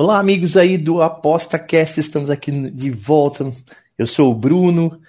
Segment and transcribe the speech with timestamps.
[0.00, 3.52] Olá, amigos aí do Aposta Cast, estamos aqui de volta.
[3.98, 5.02] Eu sou o Bruno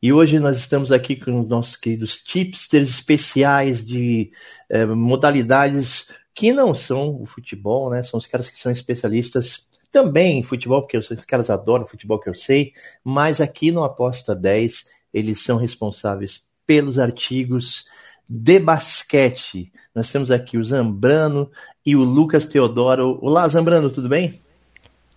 [0.00, 4.30] e hoje nós estamos aqui com os nossos queridos tipsters especiais de
[4.70, 8.04] eh, modalidades que não são o futebol, né?
[8.04, 12.28] São os caras que são especialistas também em futebol, porque os caras adoram futebol que
[12.28, 17.86] eu sei, mas aqui no Aposta 10 eles são responsáveis pelos artigos
[18.28, 19.72] de basquete.
[19.94, 21.50] Nós temos aqui o Zambrano
[21.84, 23.18] e o Lucas Teodoro.
[23.22, 24.40] Olá, Zambrano, tudo bem?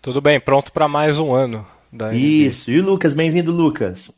[0.02, 1.66] Tudo bem, pronto para mais um ano.
[1.92, 4.12] Da Isso, e o Lucas, bem-vindo, Lucas.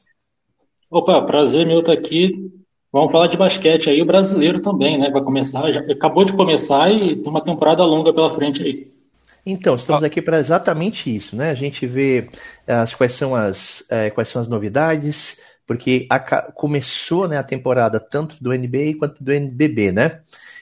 [0.89, 2.51] Opa, prazer meu estar aqui.
[2.91, 5.09] Vamos falar de basquete aí, o brasileiro também, né?
[5.09, 8.91] Vai começar, já acabou de começar e tem uma temporada longa pela frente aí.
[9.45, 11.49] Então, estamos aqui para exatamente isso, né?
[11.49, 12.29] A gente vê
[12.67, 16.19] as, quais, são as, é, quais são as novidades, porque a,
[16.51, 20.21] começou né, a temporada tanto do NBA quanto do NBB, né?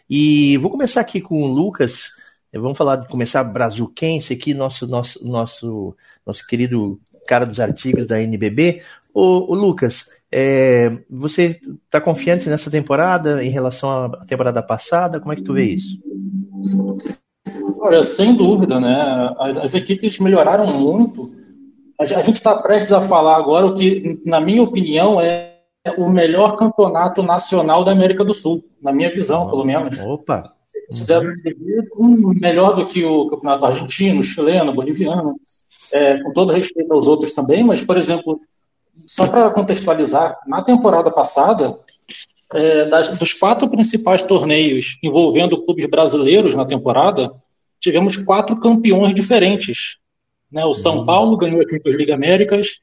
[0.10, 2.12] E vou começar aqui com o Lucas.
[2.54, 8.22] Vamos falar de começar brazuquense aqui, nosso, nosso, nosso, nosso querido cara dos artigos da
[8.22, 8.82] NBB.
[9.14, 15.20] Ô Lucas, é, você está confiante nessa temporada em relação à temporada passada?
[15.20, 16.00] Como é que tu vê isso?
[17.80, 19.34] Olha, sem dúvida, né?
[19.40, 21.32] As, as equipes melhoraram muito.
[22.00, 25.56] A, a gente está prestes a falar agora o que, na minha opinião, é
[25.98, 30.00] o melhor campeonato nacional da América do Sul, na minha visão, pelo menos.
[30.06, 30.54] Opa!
[31.98, 32.34] Uhum.
[32.34, 35.36] melhor do que o campeonato argentino, chileno, boliviano,
[35.92, 38.42] é, com todo respeito aos outros também, mas, por exemplo,
[39.06, 41.78] só para contextualizar, na temporada passada,
[42.54, 47.32] é, das, dos quatro principais torneios envolvendo clubes brasileiros na temporada,
[47.80, 49.98] tivemos quatro campeões diferentes.
[50.52, 50.66] Né?
[50.66, 51.06] O São uhum.
[51.06, 52.80] Paulo ganhou a Liga Américas,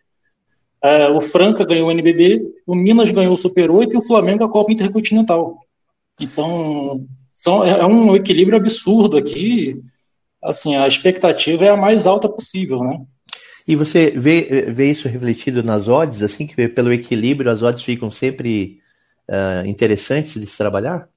[0.83, 4.45] é, o Franca ganhou o NBB, o Minas ganhou o Super 8 e o Flamengo
[4.45, 5.59] a Copa Intercontinental.
[6.21, 9.81] Então, são, é, é um equilíbrio absurdo aqui.
[10.43, 13.05] Assim, a expectativa é a mais alta possível, né?
[13.67, 18.11] E você vê, vê isso refletido nas odds, assim, que pelo equilíbrio as odds ficam
[18.11, 18.79] sempre
[19.29, 21.09] uh, interessantes de se trabalhar?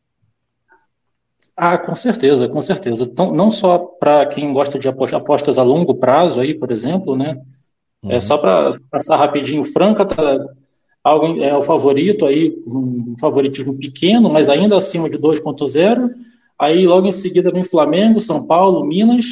[1.62, 3.04] Ah, com certeza, com certeza.
[3.04, 7.38] Então, não só para quem gosta de apostas a longo prazo, aí, por exemplo, né?
[8.02, 8.12] É uhum.
[8.14, 10.16] É só para passar rapidinho, Franca tá,
[11.42, 16.10] é o favorito aí, um favoritismo pequeno, mas ainda acima de 2.0.
[16.58, 19.26] Aí logo em seguida vem Flamengo, São Paulo, Minas,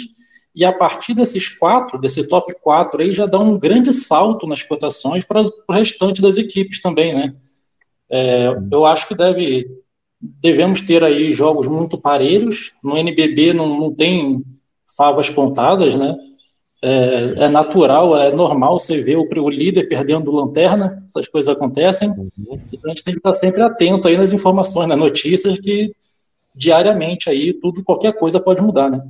[0.54, 4.64] e a partir desses quatro, desse top 4 aí, já dá um grande salto nas
[4.64, 7.34] cotações para o restante das equipes também, né?
[8.10, 9.66] É, eu acho que deve,
[10.20, 12.74] devemos ter aí jogos muito parelhos.
[12.84, 14.44] No NBB não, não tem
[14.96, 16.16] favas contadas, né?
[16.80, 22.10] É, é, natural, é normal você ver o, o líder perdendo lanterna, essas coisas acontecem.
[22.10, 22.62] Uhum.
[22.72, 25.90] Então a gente tem que estar sempre atento aí nas informações, nas notícias, que
[26.54, 29.02] diariamente aí tudo, qualquer coisa pode mudar, né?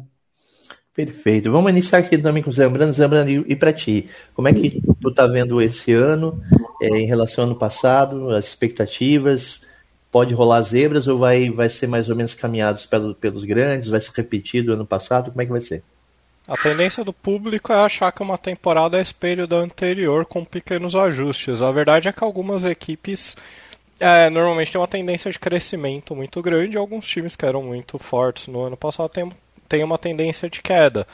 [0.93, 1.51] Perfeito.
[1.51, 2.93] Vamos iniciar aqui também com o Zambrano.
[2.93, 6.41] Zambrano, e para ti, como é que tu tá vendo esse ano
[6.81, 9.61] é, em relação ao ano passado, as expectativas?
[10.17, 13.87] Pode rolar zebras ou vai, vai ser mais ou menos caminhados pelo, pelos grandes?
[13.87, 15.29] Vai ser repetido ano passado?
[15.29, 15.83] Como é que vai ser?
[16.47, 20.95] A tendência do público é achar que uma temporada é espelho da anterior com pequenos
[20.95, 21.61] ajustes.
[21.61, 23.37] A verdade é que algumas equipes
[23.99, 26.77] é, normalmente têm uma tendência de crescimento muito grande.
[26.77, 29.31] Alguns times que eram muito fortes no ano passado têm
[29.69, 31.05] tem uma tendência de queda.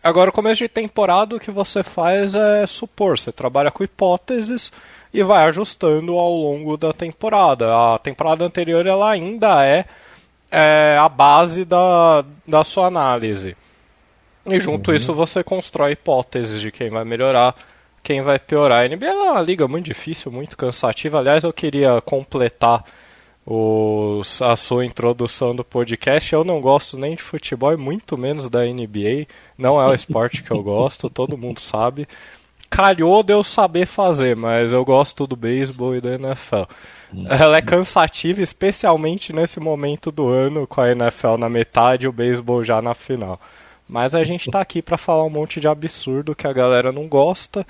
[0.00, 4.70] Agora, começo de temporada, o que você faz é supor, você trabalha com hipóteses
[5.14, 7.94] e vai ajustando ao longo da temporada.
[7.94, 9.84] A temporada anterior ela ainda é,
[10.50, 13.56] é a base da, da sua análise.
[14.44, 14.96] E junto uhum.
[14.96, 17.54] isso você constrói hipóteses de quem vai melhorar,
[18.02, 18.84] quem vai piorar.
[18.84, 21.20] A NBA é uma liga muito difícil, muito cansativa.
[21.20, 22.84] Aliás, eu queria completar
[23.46, 26.32] os, a sua introdução do podcast.
[26.32, 29.28] Eu não gosto nem de futebol e muito menos da NBA.
[29.56, 32.08] Não é o esporte que eu gosto, todo mundo sabe.
[32.74, 36.64] Calhou de eu saber fazer, mas eu gosto do beisebol e da NFL.
[37.30, 42.12] Ela é cansativa, especialmente nesse momento do ano, com a NFL na metade e o
[42.12, 43.40] beisebol já na final.
[43.88, 47.06] Mas a gente tá aqui para falar um monte de absurdo que a galera não
[47.06, 47.64] gosta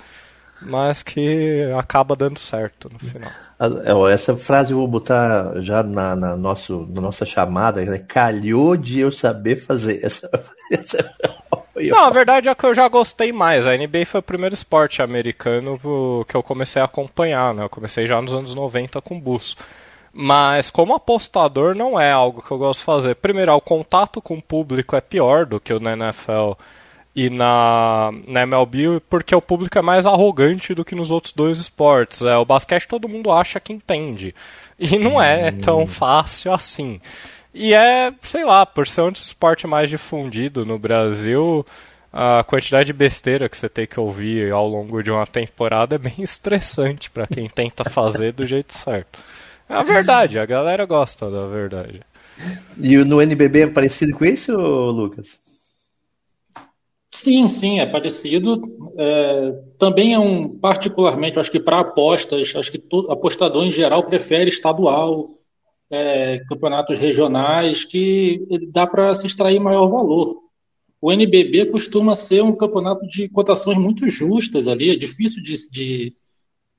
[0.61, 3.29] mas que acaba dando certo no final.
[3.59, 7.99] É, essa frase eu vou botar já na, na, nosso, na nossa chamada, né?
[7.99, 9.99] calhou de eu saber fazer.
[10.05, 10.29] Essa,
[10.71, 11.13] essa...
[11.75, 13.67] Não, a verdade é que eu já gostei mais.
[13.67, 15.77] A NBA foi o primeiro esporte americano
[16.27, 17.63] que eu comecei a acompanhar, né?
[17.63, 19.57] Eu comecei já nos anos 90 com bus.
[20.13, 23.15] Mas como apostador não é algo que eu gosto de fazer.
[23.15, 26.53] Primeiro, o contato com o público é pior do que o NFL
[27.15, 31.59] e na, na MLB, porque o público é mais arrogante do que nos outros dois
[31.59, 32.21] esportes.
[32.21, 34.35] É, o basquete todo mundo acha que entende.
[34.77, 35.87] E não é, é tão hum.
[35.87, 36.99] fácil assim.
[37.53, 41.65] E é, sei lá, por ser um esporte mais difundido no Brasil,
[42.11, 45.97] a quantidade de besteira que você tem que ouvir ao longo de uma temporada é
[45.97, 49.17] bem estressante para quem tenta fazer do jeito certo.
[49.69, 52.01] É a verdade, a galera gosta da verdade.
[52.77, 55.39] E no NBB é parecido com isso, Lucas?
[57.15, 58.61] Sim, sim, é parecido.
[58.97, 64.05] É, também é um, particularmente, acho que para apostas, acho que todo, apostador em geral
[64.05, 65.29] prefere estadual,
[65.89, 70.41] é, campeonatos regionais, que dá para se extrair maior valor.
[71.01, 76.15] O NBB costuma ser um campeonato de cotações muito justas ali, é difícil de, de,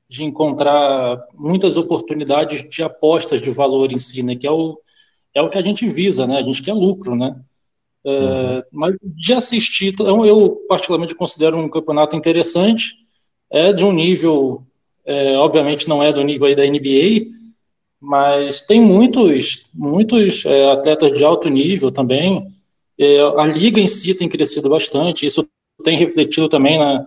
[0.08, 4.78] de encontrar muitas oportunidades de apostas de valor em si, né, que é o,
[5.34, 7.36] é o que a gente visa, né, a gente quer lucro, né.
[8.06, 8.62] É, uhum.
[8.72, 12.94] Mas de assistir, então, eu particularmente considero um campeonato interessante,
[13.50, 14.62] é de um nível,
[15.04, 17.26] é, obviamente não é do nível da NBA,
[18.00, 22.46] mas tem muitos, muitos é, atletas de alto nível também.
[22.96, 25.44] É, a liga em si tem crescido bastante, isso
[25.82, 27.04] tem refletido também na,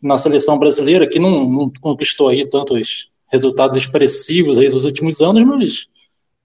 [0.00, 5.42] na seleção brasileira, que não, não conquistou aí tantos resultados expressivos aí dos últimos anos,
[5.42, 5.86] mas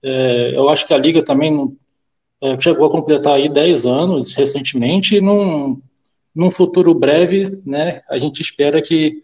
[0.04, 1.78] é, eu acho que a liga também
[2.42, 5.82] é, chegou a completar aí 10 anos recentemente, e num,
[6.34, 9.24] num futuro breve, né, a gente espera que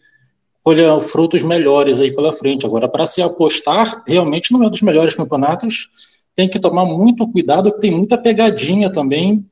[0.63, 2.65] colha frutos melhores aí pela frente.
[2.65, 5.89] Agora, para se apostar, realmente não é dos melhores campeonatos,
[6.35, 9.45] tem que tomar muito cuidado, tem muita pegadinha também,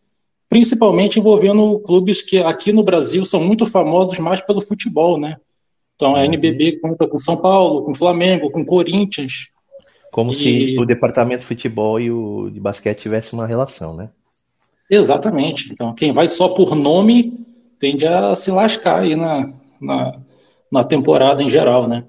[0.50, 5.38] principalmente envolvendo clubes que aqui no Brasil são muito famosos mais pelo futebol, né?
[5.96, 9.50] Então a NBB conta com São Paulo, com Flamengo, com Corinthians.
[10.12, 10.36] Como e...
[10.36, 14.10] se o departamento de futebol e o de basquete tivesse uma relação, né?
[14.90, 15.70] Exatamente.
[15.72, 17.46] Então quem vai só por nome
[17.80, 20.20] tende a se lascar aí na, na
[20.72, 22.06] na temporada em geral, né?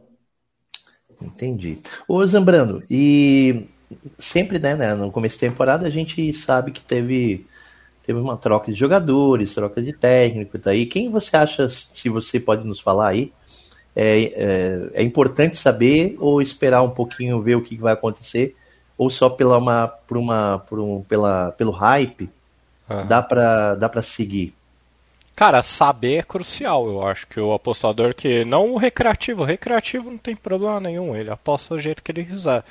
[1.21, 1.79] Entendi.
[2.09, 3.67] Ô Zambrano, e
[4.19, 7.47] sempre, né, né, no começo da temporada a gente sabe que teve
[8.03, 10.87] teve uma troca de jogadores, troca de técnico e daí.
[10.87, 13.33] Quem você acha, se você pode nos falar aí,
[13.95, 18.57] é, é, é, importante saber ou esperar um pouquinho ver o que vai acontecer
[18.97, 22.31] ou só pela uma por uma por um pela pelo hype
[22.89, 23.03] ah.
[23.03, 24.55] dá para dá para seguir
[25.41, 28.45] Cara, saber é crucial, eu acho que o apostador que.
[28.45, 32.27] Não o recreativo, o recreativo não tem problema nenhum, ele aposta do jeito que ele
[32.27, 32.63] quiser.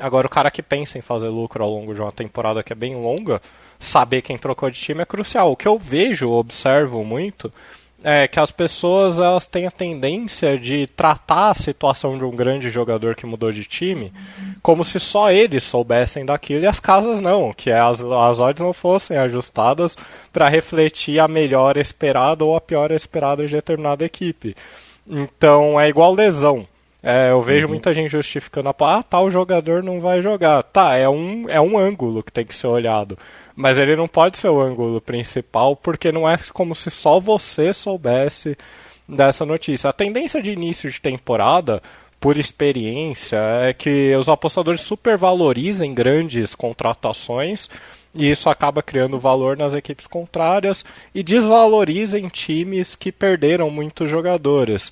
[0.00, 2.76] Agora, o cara que pensa em fazer lucro ao longo de uma temporada que é
[2.76, 3.40] bem longa,
[3.78, 5.52] saber quem trocou de time é crucial.
[5.52, 7.52] O que eu vejo, observo muito,
[8.02, 12.70] é que as pessoas elas têm a tendência de tratar a situação de um grande
[12.70, 14.12] jogador que mudou de time
[14.62, 18.72] como se só eles soubessem daquilo e as casas não, que as, as odds não
[18.72, 19.96] fossem ajustadas
[20.32, 24.54] para refletir a melhor esperada ou a pior esperada de determinada equipe.
[25.06, 26.66] Então é igual lesão.
[27.02, 27.74] É, eu vejo uhum.
[27.74, 30.62] muita gente justificando, ah, tal jogador não vai jogar.
[30.64, 33.16] Tá, é um, é um ângulo que tem que ser olhado.
[33.54, 37.72] Mas ele não pode ser o ângulo principal, porque não é como se só você
[37.72, 38.56] soubesse
[39.08, 39.90] dessa notícia.
[39.90, 41.82] A tendência de início de temporada,
[42.20, 47.68] por experiência, é que os apostadores supervalorizem grandes contratações
[48.16, 54.90] e isso acaba criando valor nas equipes contrárias e desvalorizem times que perderam muitos jogadores.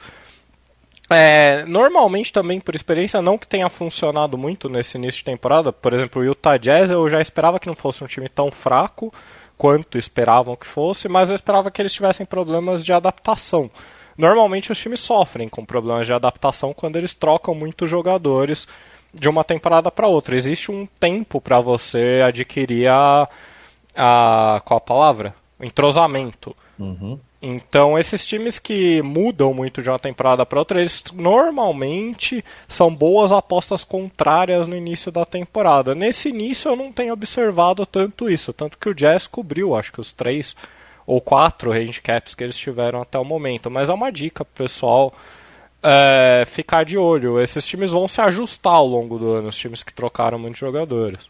[1.08, 5.72] É, normalmente também, por experiência, não que tenha funcionado muito nesse início de temporada.
[5.72, 9.12] Por exemplo, o Utah Jazz eu já esperava que não fosse um time tão fraco
[9.56, 13.70] quanto esperavam que fosse, mas eu esperava que eles tivessem problemas de adaptação.
[14.18, 18.66] Normalmente os times sofrem com problemas de adaptação quando eles trocam muitos jogadores
[19.12, 20.36] de uma temporada para outra.
[20.36, 23.28] Existe um tempo para você adquirir a,
[23.94, 24.60] a.
[24.64, 25.34] Qual a palavra?
[25.60, 26.56] Entrosamento.
[26.78, 27.18] Uhum.
[27.48, 33.30] Então, esses times que mudam muito de uma temporada para outra, eles normalmente são boas
[33.30, 35.94] apostas contrárias no início da temporada.
[35.94, 40.00] Nesse início, eu não tenho observado tanto isso, tanto que o Jazz cobriu, acho que
[40.00, 40.56] os três
[41.06, 43.70] ou quatro handicaps que eles tiveram até o momento.
[43.70, 45.14] Mas é uma dica pro pessoal
[45.80, 47.40] é, ficar de olho.
[47.40, 51.20] Esses times vão se ajustar ao longo do ano, os times que trocaram muitos jogadores.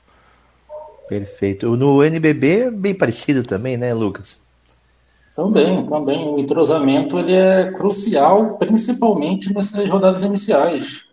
[1.11, 1.77] Perfeito.
[1.77, 4.46] No NBB bem parecido também, né, Lucas?
[5.37, 6.27] Também, também.
[6.27, 11.05] O entrosamento ele é crucial, principalmente nessas rodadas iniciais.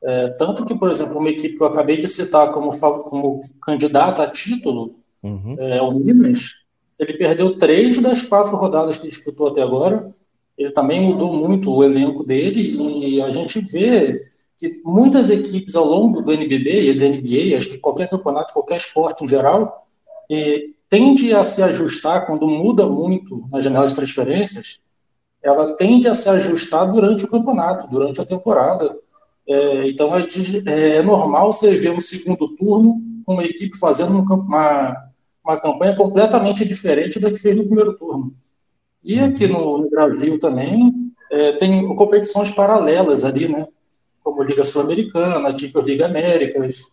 [0.00, 2.70] É, tanto que, por exemplo, uma equipe que eu acabei de citar como,
[3.02, 5.56] como candidata a título, uhum.
[5.58, 6.64] é o Minas,
[6.98, 10.14] Ele perdeu três das quatro rodadas que disputou até agora.
[10.56, 14.20] Ele também mudou muito o elenco dele e a gente vê
[14.56, 18.76] que muitas equipes ao longo do NBB e da NBA, acho que qualquer campeonato, qualquer
[18.76, 19.74] esporte em geral,
[20.88, 24.80] tende a se ajustar quando muda muito nas janelas de transferências.
[25.42, 28.96] Ela tende a se ajustar durante o campeonato, durante a temporada.
[29.46, 30.26] É, então é,
[30.66, 34.96] é, normal você ver um segundo turno com uma equipe fazendo uma,
[35.44, 38.34] uma campanha completamente diferente da que fez no primeiro turno.
[39.02, 43.66] E aqui no, no Brasil também é, tem competições paralelas ali, né?
[44.22, 46.88] Como Liga Sul-Americana, tipo Liga Américas.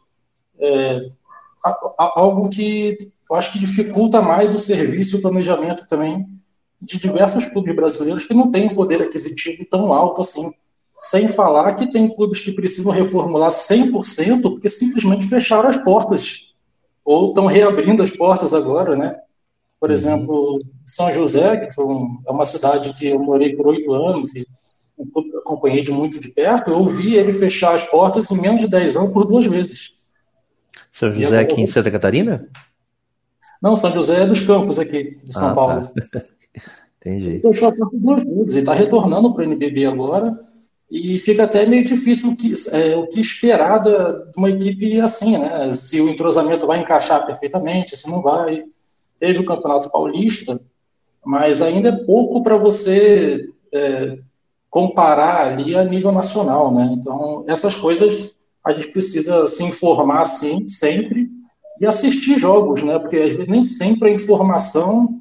[1.97, 2.97] Algo que
[3.29, 6.25] eu acho que dificulta mais o serviço e o planejamento também
[6.81, 10.51] de diversos clubes brasileiros que não têm um poder aquisitivo tão alto assim.
[10.97, 16.41] Sem falar que tem clubes que precisam reformular 100% porque simplesmente fecharam as portas.
[17.05, 19.15] Ou estão reabrindo as portas agora, né?
[19.79, 19.95] Por uhum.
[19.95, 24.45] exemplo, São José, que um, é uma cidade que eu morei por oito anos e
[25.39, 28.97] acompanhei de muito de perto, eu vi ele fechar as portas em menos de 10
[28.97, 29.93] anos por duas vezes.
[30.91, 32.47] São José aqui em Santa Catarina?
[33.61, 35.55] Não, São José é dos Campos aqui, de São ah, tá.
[35.55, 35.91] Paulo.
[37.03, 37.09] Tá.
[37.09, 37.39] Entendi.
[37.39, 40.37] Fechou a porta duas vezes e está retornando para o NBB agora.
[40.91, 44.99] E fica até meio difícil o que, é, o que esperar da, de uma equipe
[44.99, 45.73] assim, né?
[45.73, 48.65] Se o entrosamento vai encaixar perfeitamente, se não vai.
[49.17, 50.61] Teve o Campeonato Paulista,
[51.25, 54.19] mas ainda é pouco para você é,
[54.69, 56.89] comparar ali a nível nacional, né?
[56.93, 61.27] Então, essas coisas a gente precisa se informar, sim, sempre,
[61.79, 62.99] e assistir jogos, né?
[62.99, 65.19] Porque às vezes nem sempre a informação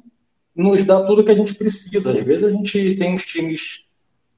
[0.55, 2.13] nos dá tudo que a gente precisa.
[2.13, 3.83] Às vezes a gente tem uns times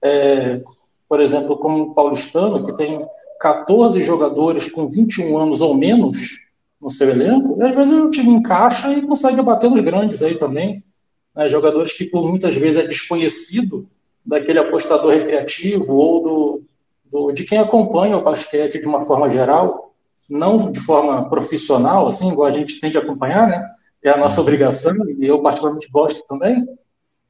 [0.01, 0.61] é,
[1.07, 3.05] por exemplo, como o paulistano, que tem
[3.39, 6.39] 14 jogadores com 21 anos ou menos
[6.81, 10.35] no seu elenco, e às vezes o time encaixa e consegue bater nos grandes aí
[10.35, 10.83] também.
[11.35, 11.47] Né?
[11.49, 13.87] Jogadores que por muitas vezes é desconhecido
[14.25, 16.63] daquele apostador recreativo ou do,
[17.13, 19.93] do, de quem acompanha o basquete de uma forma geral,
[20.27, 23.69] não de forma profissional, assim, igual a gente tem de acompanhar, né?
[24.03, 26.65] É a nossa obrigação, e eu particularmente gosto também.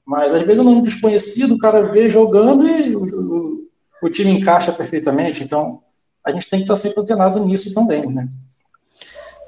[0.05, 3.67] Mas às vezes um nome desconhecido, o cara vê jogando e o,
[4.01, 5.43] o time encaixa perfeitamente.
[5.43, 5.81] Então,
[6.25, 8.27] a gente tem que estar sempre antenado nisso também, né?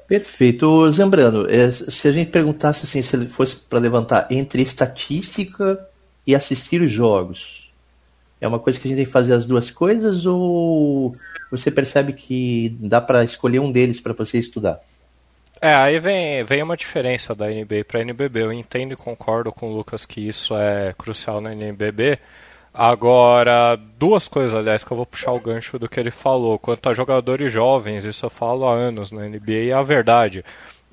[0.06, 0.90] Perfeito.
[0.92, 5.80] Zambrano, é, se a gente perguntasse assim, se fosse para levantar entre estatística
[6.26, 7.65] e assistir os jogos,
[8.40, 11.14] é uma coisa que a gente tem que fazer as duas coisas ou
[11.50, 14.80] você percebe que dá para escolher um deles para você estudar?
[15.60, 18.42] É, aí vem, vem uma diferença da NB para NBB.
[18.42, 22.18] Eu entendo e concordo com o Lucas que isso é crucial na NBB,
[22.78, 26.58] Agora, duas coisas, aliás, que eu vou puxar o gancho do que ele falou.
[26.58, 30.44] Quanto a jogadores jovens, isso eu falo há anos na NBA, e é a verdade.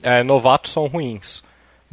[0.02, 1.44] É, novatos são ruins.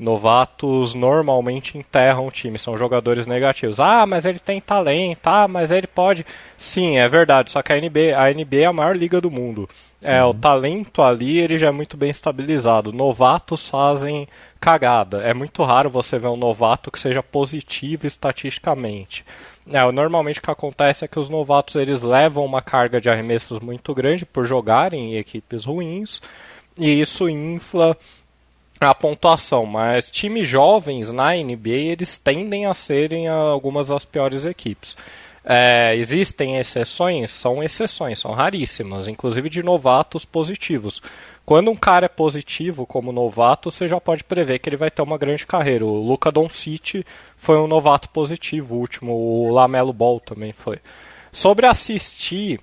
[0.01, 3.79] Novatos normalmente enterram o time, são jogadores negativos.
[3.79, 6.25] Ah, mas ele tem talento, ah, mas ele pode.
[6.57, 9.69] Sim, é verdade, só que a NBA, a NBA é a maior liga do mundo.
[10.03, 10.31] É, uhum.
[10.31, 12.95] o talento ali ele já é muito bem estabilizado.
[12.95, 14.27] Novatos fazem
[14.59, 15.23] cagada.
[15.23, 19.23] É muito raro você ver um novato que seja positivo estatisticamente.
[19.71, 23.61] É, normalmente o que acontece é que os novatos eles levam uma carga de arremessos
[23.61, 26.23] muito grande por jogarem em equipes ruins
[26.79, 27.95] e isso infla
[28.81, 34.97] a pontuação, mas times jovens na NBA eles tendem a serem algumas das piores equipes.
[35.45, 41.03] É, existem exceções, são exceções, são raríssimas, inclusive de novatos positivos.
[41.45, 45.03] Quando um cara é positivo como novato, você já pode prever que ele vai ter
[45.03, 45.85] uma grande carreira.
[45.85, 47.05] O Luca Doncic
[47.37, 50.79] foi um novato positivo, o último, o Lamelo Ball também foi.
[51.33, 52.61] Sobre assistir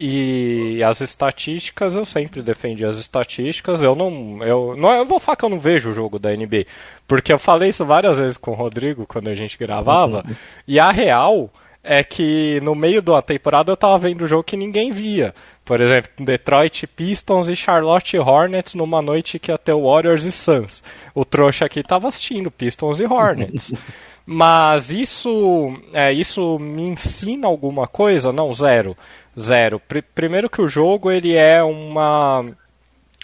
[0.00, 3.82] e as estatísticas, eu sempre defendi as estatísticas.
[3.82, 6.66] Eu não, eu não, eu vou falar que eu não vejo o jogo da NBA,
[7.06, 10.24] porque eu falei isso várias vezes com o Rodrigo quando a gente gravava.
[10.66, 11.50] e a real
[11.82, 15.34] é que no meio da temporada eu tava vendo o jogo que ninguém via.
[15.64, 20.82] Por exemplo, Detroit Pistons e Charlotte Hornets numa noite que ia ter Warriors e Suns.
[21.14, 23.72] O trouxa aqui tava assistindo Pistons e Hornets.
[24.30, 28.30] Mas isso, é, isso me ensina alguma coisa?
[28.30, 28.94] Não, zero.
[29.38, 29.80] Zero.
[29.80, 32.42] Pr primeiro que o jogo ele é uma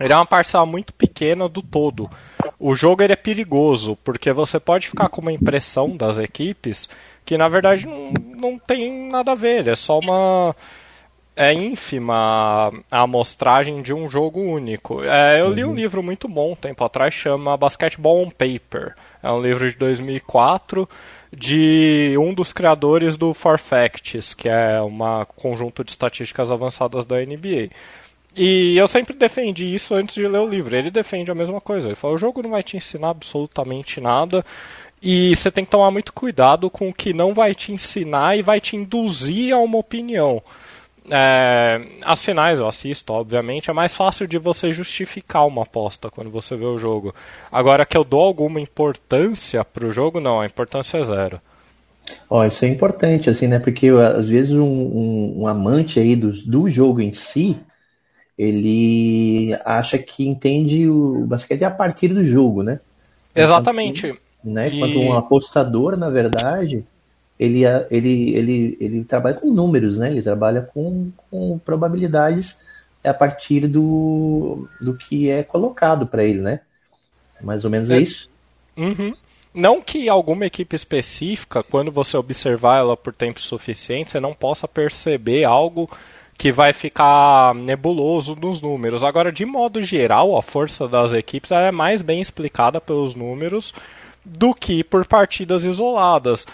[0.01, 2.11] ele é uma parcela muito pequena do todo.
[2.59, 6.89] O jogo ele é perigoso, porque você pode ficar com uma impressão das equipes
[7.25, 10.55] que na verdade não, não tem nada a ver, é só uma
[11.37, 15.03] é ínfima a amostragem de um jogo único.
[15.03, 15.75] É, eu li um uhum.
[15.75, 18.95] livro muito bom um tempo atrás, chama Basketball on Paper.
[19.23, 20.89] É um livro de 2004
[21.37, 24.97] de um dos criadores do Farfacts, que é um
[25.37, 27.71] conjunto de estatísticas avançadas da NBA.
[28.37, 30.75] E eu sempre defendi isso antes de ler o livro.
[30.75, 31.89] Ele defende a mesma coisa.
[31.89, 34.45] Ele fala: o jogo não vai te ensinar absolutamente nada.
[35.03, 38.43] E você tem que tomar muito cuidado com o que não vai te ensinar e
[38.43, 40.43] vai te induzir a uma opinião.
[41.11, 46.31] É, as finais eu assisto, obviamente, é mais fácil de você justificar uma aposta quando
[46.31, 47.15] você vê o jogo.
[47.53, 51.41] Agora que eu dou alguma importância pro jogo, não, a importância é zero.
[52.29, 53.59] Ó, isso é importante, assim, né?
[53.59, 57.59] Porque às vezes um, um, um amante aí do, do jogo em si,
[58.37, 62.81] ele acha que entende o basquete a partir do jogo, né?
[63.35, 64.07] Exatamente.
[64.07, 64.69] Enquanto, né?
[64.69, 64.79] E...
[64.79, 66.85] Quando um apostador, na verdade,
[67.45, 70.11] ele, ele, ele, ele trabalha com números, né?
[70.11, 72.59] Ele trabalha com, com probabilidades
[73.03, 76.61] a partir do, do que é colocado para ele, né?
[77.41, 78.31] Mais ou menos é, é isso.
[78.77, 79.15] Uhum.
[79.53, 84.67] Não que alguma equipe específica, quando você observar ela por tempo suficiente, você não possa
[84.67, 85.89] perceber algo
[86.37, 89.05] que vai ficar nebuloso nos números.
[89.05, 93.73] Agora, de modo geral, a força das equipes é mais bem explicada pelos números
[94.25, 96.47] do que por partidas isoladas.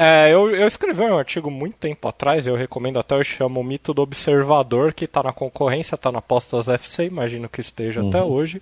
[0.00, 3.64] É, eu, eu, escrevi um artigo muito tempo atrás, eu recomendo até, eu chamo o
[3.64, 8.08] Mito do Observador, que está na concorrência, está na Postas FC, imagino que esteja uhum.
[8.08, 8.60] até hoje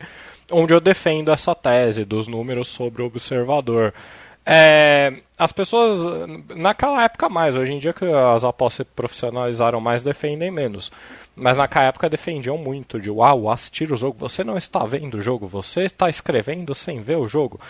[0.50, 3.92] onde eu defendo essa tese dos números sobre o observador.
[4.44, 10.02] É, as pessoas, naquela época mais, hoje em dia que as apostas se profissionalizaram mais,
[10.02, 10.92] defendem menos.
[11.34, 15.20] Mas naquela época defendiam muito de uau, assistir o jogo, você não está vendo o
[15.20, 17.60] jogo, você está escrevendo sem ver o jogo.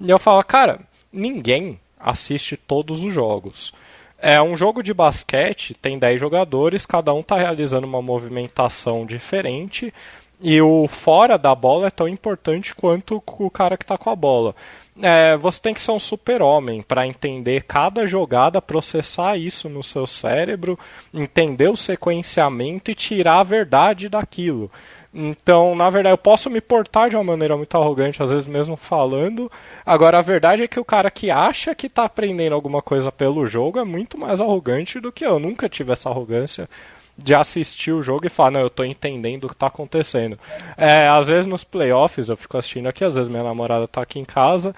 [0.00, 0.80] E eu falo, cara,
[1.12, 3.72] ninguém assiste todos os jogos.
[4.18, 9.92] É um jogo de basquete, tem 10 jogadores, cada um está realizando uma movimentação diferente
[10.40, 14.16] e o fora da bola é tão importante quanto o cara que está com a
[14.16, 14.54] bola.
[15.02, 20.06] É, você tem que ser um super-homem para entender cada jogada, processar isso no seu
[20.06, 20.78] cérebro,
[21.12, 24.70] entender o sequenciamento e tirar a verdade daquilo.
[25.14, 28.76] Então, na verdade, eu posso me portar de uma maneira muito arrogante, às vezes mesmo
[28.76, 29.50] falando.
[29.86, 33.46] Agora, a verdade é que o cara que acha que está aprendendo alguma coisa pelo
[33.46, 35.34] jogo é muito mais arrogante do que eu.
[35.34, 36.68] eu nunca tive essa arrogância
[37.16, 40.36] de assistir o jogo e falar, não, eu tô entendendo o que tá acontecendo.
[40.76, 44.18] É, às vezes nos playoffs eu fico assistindo aqui, às vezes minha namorada tá aqui
[44.18, 44.74] em casa,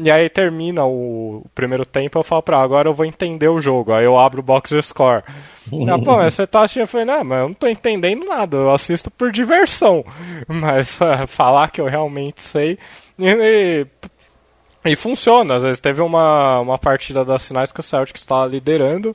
[0.00, 3.60] e aí termina o, primeiro tempo, eu falo pra ela, agora eu vou entender o
[3.60, 3.92] jogo.
[3.92, 5.24] Aí eu abro o box score.
[5.90, 6.82] ah, pô, mas você tá assistindo?
[6.82, 10.04] Eu falei, não, mas eu não tô entendendo nada, eu assisto por diversão.
[10.46, 12.78] Mas uh, falar que eu realmente sei.
[13.18, 13.86] E, e,
[14.84, 15.56] e, funciona.
[15.56, 19.14] Às vezes teve uma, uma partida das finais que o Celtics estava liderando.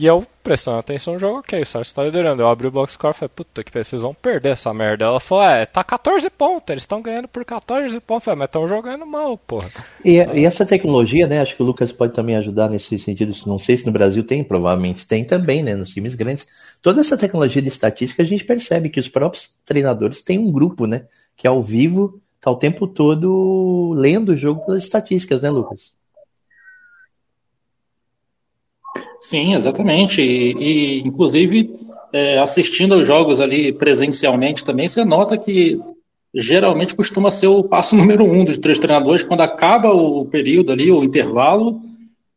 [0.00, 2.40] E eu, prestando atenção no jogo, ok, o Sartre tá liderando.
[2.40, 5.04] Eu abri o box score e falei, puta que vocês vão perder essa merda.
[5.04, 8.24] Ela falou, é, tá 14 pontos, eles estão ganhando por 14 pontos.
[8.24, 9.68] Falei, mas estão jogando mal, porra.
[10.02, 10.34] E, então...
[10.34, 13.30] e, essa tecnologia, né, acho que o Lucas pode também ajudar nesse sentido.
[13.44, 16.46] Não sei se no Brasil tem, provavelmente tem também, né, nos times grandes.
[16.80, 20.86] Toda essa tecnologia de estatística, a gente percebe que os próprios treinadores têm um grupo,
[20.86, 21.04] né,
[21.36, 25.92] que ao vivo tá o tempo todo lendo o jogo pelas estatísticas, né, Lucas?
[29.20, 30.22] Sim, exatamente.
[30.22, 31.72] E, e inclusive,
[32.12, 35.78] é, assistindo aos jogos ali presencialmente também, você nota que
[36.34, 39.22] geralmente costuma ser o passo número um dos três treinadores.
[39.22, 41.80] Quando acaba o período ali, o intervalo,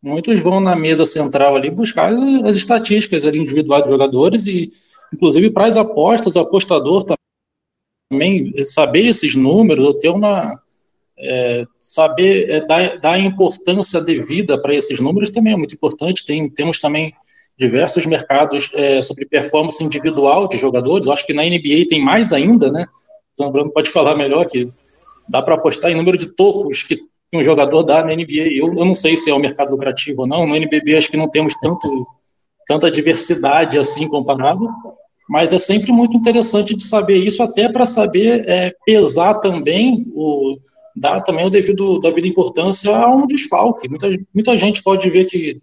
[0.02, 2.12] muitos vão na mesa central ali buscar
[2.44, 4.70] as estatísticas ali individuais dos jogadores e,
[5.14, 7.06] inclusive, para as apostas, o apostador
[8.12, 10.60] também saber esses números, ou ter uma
[11.18, 16.26] é, saber é, dar, a importância devida para esses números também é muito importante.
[16.26, 17.14] Tem, temos também
[17.58, 21.08] diversos mercados é, sobre performance individual de jogadores.
[21.08, 22.88] Acho que na NBA tem mais ainda, né?
[23.40, 24.70] O Bruno pode falar melhor que
[25.28, 27.00] dá para apostar em número de tocos que
[27.34, 28.52] um jogador dá na NBA.
[28.52, 30.46] Eu, eu não sei se é um mercado lucrativo ou não.
[30.46, 32.08] No NBB acho que não temos tanto,
[32.68, 34.68] tanta diversidade assim comparado.
[35.30, 40.58] Mas é sempre muito interessante de saber isso, até para saber é, pesar também o,
[40.96, 43.90] dá também o devido devida importância a um desfalque.
[43.90, 45.62] Muita, muita gente pode ver que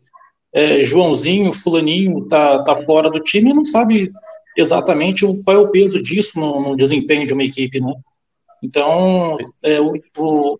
[0.52, 4.10] é, Joãozinho, Fulaninho tá, tá fora do time e não sabe
[4.56, 7.94] exatamente o, qual é o peso disso no, no desempenho de uma equipe, né?
[8.62, 10.58] Então, é, o, o,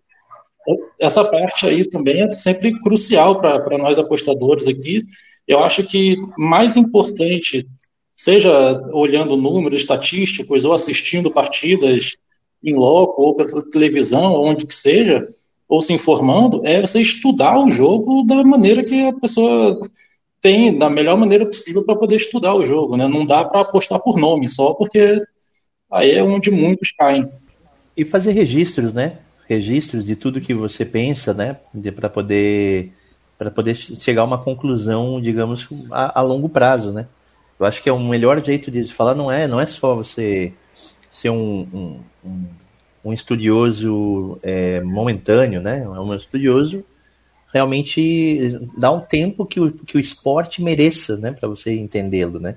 [0.99, 5.03] essa parte aí também é sempre crucial para nós apostadores aqui.
[5.47, 7.67] Eu acho que mais importante,
[8.15, 12.17] seja olhando números estatísticos ou assistindo partidas
[12.63, 15.27] em loco, ou pela televisão, ou onde que seja,
[15.67, 19.79] ou se informando, é você estudar o jogo da maneira que a pessoa
[20.41, 22.97] tem, da melhor maneira possível para poder estudar o jogo.
[22.97, 23.07] Né?
[23.07, 25.21] Não dá para apostar por nome, só porque
[25.89, 27.29] aí é onde muitos caem.
[27.95, 29.19] E fazer registros, né?
[29.47, 31.57] Registros de tudo que você pensa, né?
[31.95, 32.91] Para poder
[33.37, 37.07] para poder chegar a uma conclusão, digamos, a, a longo prazo, né?
[37.59, 40.53] Eu acho que é o melhor jeito de falar não é, não é só você
[41.11, 42.47] ser um, um,
[43.03, 45.87] um estudioso é, momentâneo, né?
[45.87, 46.83] Um estudioso
[47.53, 51.31] realmente dá um tempo que o, que o esporte mereça, né?
[51.31, 52.55] Para você entendê-lo, né?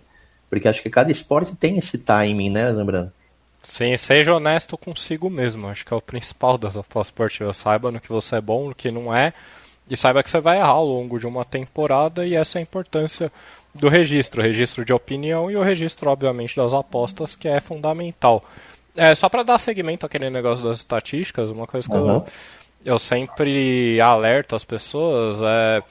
[0.48, 3.12] Porque acho que cada esporte tem esse timing, né, lembrando?
[3.60, 5.66] Sim, seja honesto consigo mesmo.
[5.66, 7.56] Acho que é o principal das apostas esportivas.
[7.56, 9.32] Saiba no que você é bom, no que não é.
[9.88, 12.26] E saiba que você vai errar ao longo de uma temporada.
[12.26, 13.32] E essa é a importância
[13.74, 14.40] do registro.
[14.40, 18.44] O registro de opinião e o registro, obviamente, das apostas, que é fundamental.
[18.96, 22.10] É, só para dar seguimento àquele negócio das estatísticas, uma coisa que uhum.
[22.10, 22.26] eu,
[22.84, 25.82] eu sempre alerto as pessoas é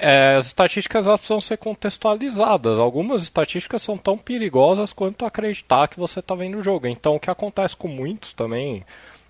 [0.00, 2.78] é, as estatísticas elas precisam ser contextualizadas.
[2.78, 6.86] Algumas estatísticas são tão perigosas quanto acreditar que você está vendo o jogo.
[6.86, 8.84] Então, o que acontece com muitos também,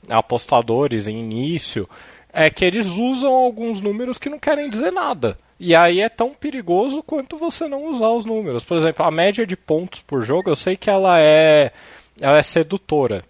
[0.08, 1.88] apostadores em início,
[2.30, 5.38] é que eles usam alguns números que não querem dizer nada.
[5.60, 8.64] E aí é tão perigoso quanto você não usar os números.
[8.64, 11.72] Por exemplo, a média de pontos por jogo, eu sei que ela é,
[12.20, 13.24] ela é sedutora.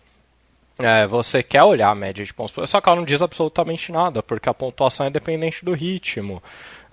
[0.78, 4.22] É, você quer olhar a média de pontos, só que ela não diz absolutamente nada,
[4.22, 6.40] porque a pontuação é dependente do ritmo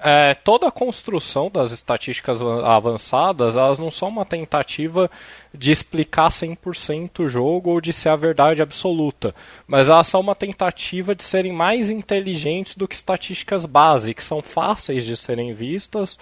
[0.08, 5.10] é, toda a construção das estatísticas avançadas, elas não são uma tentativa
[5.52, 9.34] de explicar 100% o jogo ou de ser a verdade absoluta,
[9.66, 14.44] mas elas são uma tentativa de serem mais inteligentes do que estatísticas base, que são
[14.44, 16.20] fáceis de serem vistas,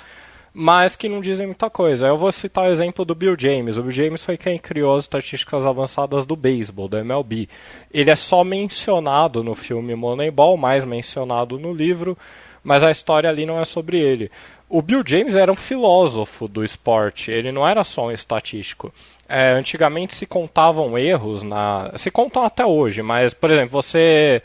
[0.53, 2.07] mas que não dizem muita coisa.
[2.07, 3.75] Eu vou citar o exemplo do Bill James.
[3.75, 7.49] O Bill James foi quem criou as estatísticas avançadas do beisebol, do MLB.
[7.91, 12.17] Ele é só mencionado no filme Moneyball, mais mencionado no livro,
[12.63, 14.31] mas a história ali não é sobre ele.
[14.69, 18.91] O Bill James era um filósofo do esporte, ele não era só um estatístico.
[19.29, 21.91] É, antigamente se contavam erros na.
[21.95, 24.41] Se contam até hoje, mas, por exemplo, você.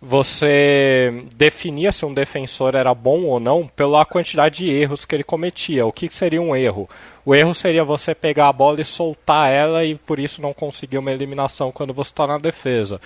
[0.00, 5.24] Você definia se um defensor era bom ou não pela quantidade de erros que ele
[5.24, 5.84] cometia.
[5.84, 6.88] O que seria um erro?
[7.26, 10.98] O erro seria você pegar a bola e soltar ela e por isso não conseguir
[10.98, 13.00] uma eliminação quando você está na defesa.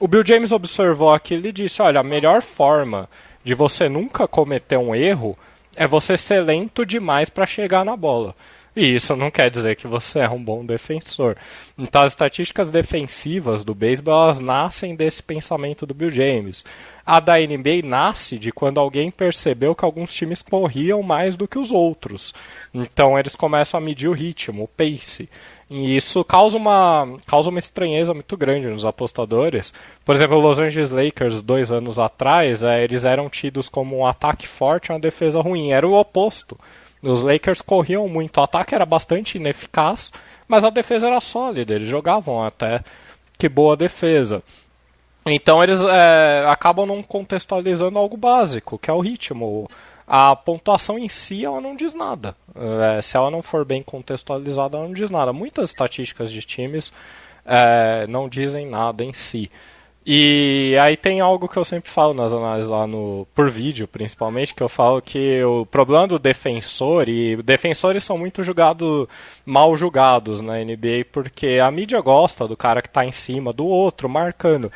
[0.00, 3.10] O Bill James observou aquilo e disse: olha, a melhor forma
[3.48, 5.34] de você nunca cometer um erro
[5.74, 8.34] é você ser lento demais para chegar na bola.
[8.76, 11.34] E isso não quer dizer que você é um bom defensor.
[11.78, 16.62] Então as estatísticas defensivas do beisebol elas nascem desse pensamento do Bill James.
[17.06, 21.58] A da NBA nasce de quando alguém percebeu que alguns times corriam mais do que
[21.58, 22.34] os outros.
[22.74, 25.26] Então eles começam a medir o ritmo, o pace.
[25.70, 29.74] E isso causa uma, causa uma estranheza muito grande nos apostadores.
[30.04, 34.06] Por exemplo, os Los Angeles Lakers, dois anos atrás, é, eles eram tidos como um
[34.06, 35.72] ataque forte e uma defesa ruim.
[35.72, 36.58] Era o oposto.
[37.02, 40.10] Os Lakers corriam muito, o ataque era bastante ineficaz,
[40.48, 42.82] mas a defesa era sólida, eles jogavam até
[43.38, 44.42] que boa defesa.
[45.24, 49.68] Então eles é, acabam não contextualizando algo básico, que é o ritmo.
[50.10, 52.34] A pontuação em si ela não diz nada.
[52.56, 55.34] É, se ela não for bem contextualizada, ela não diz nada.
[55.34, 56.90] Muitas estatísticas de times
[57.44, 59.50] é, não dizem nada em si.
[60.10, 64.54] E aí tem algo que eu sempre falo nas análises lá no por vídeo, principalmente,
[64.54, 69.06] que eu falo que o problema do defensor e defensores são muito julgados
[69.44, 73.66] mal julgados na NBA porque a mídia gosta do cara que está em cima do
[73.66, 74.72] outro marcando.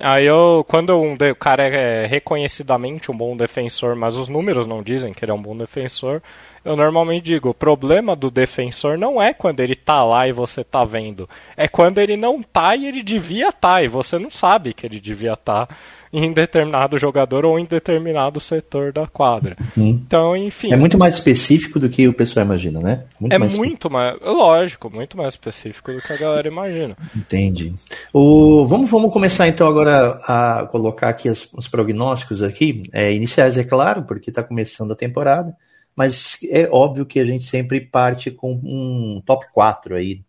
[0.00, 4.82] Aí eu, quando um o cara é reconhecidamente um bom defensor, mas os números não
[4.82, 6.22] dizem que ele é um bom defensor,
[6.64, 10.62] eu normalmente digo, o problema do defensor não é quando ele tá lá e você
[10.62, 14.30] tá vendo, é quando ele não tá e ele devia estar tá, e você não
[14.30, 15.76] sabe que ele devia estar tá
[16.12, 19.56] em determinado jogador ou em determinado setor da quadra.
[19.74, 19.88] Uhum.
[19.88, 20.70] Então, enfim.
[20.70, 23.04] É muito mais específico do que o pessoal imagina, né?
[23.18, 26.96] Muito é mais muito mais, lógico, muito mais específico do que a galera imagina.
[27.16, 27.72] Entendi.
[28.12, 33.56] O, vamos, vamos começar então agora a colocar aqui os, os prognósticos aqui, é, iniciais
[33.56, 35.56] é claro, porque está começando a temporada
[35.94, 40.22] mas é óbvio que a gente sempre parte com um top 4 aí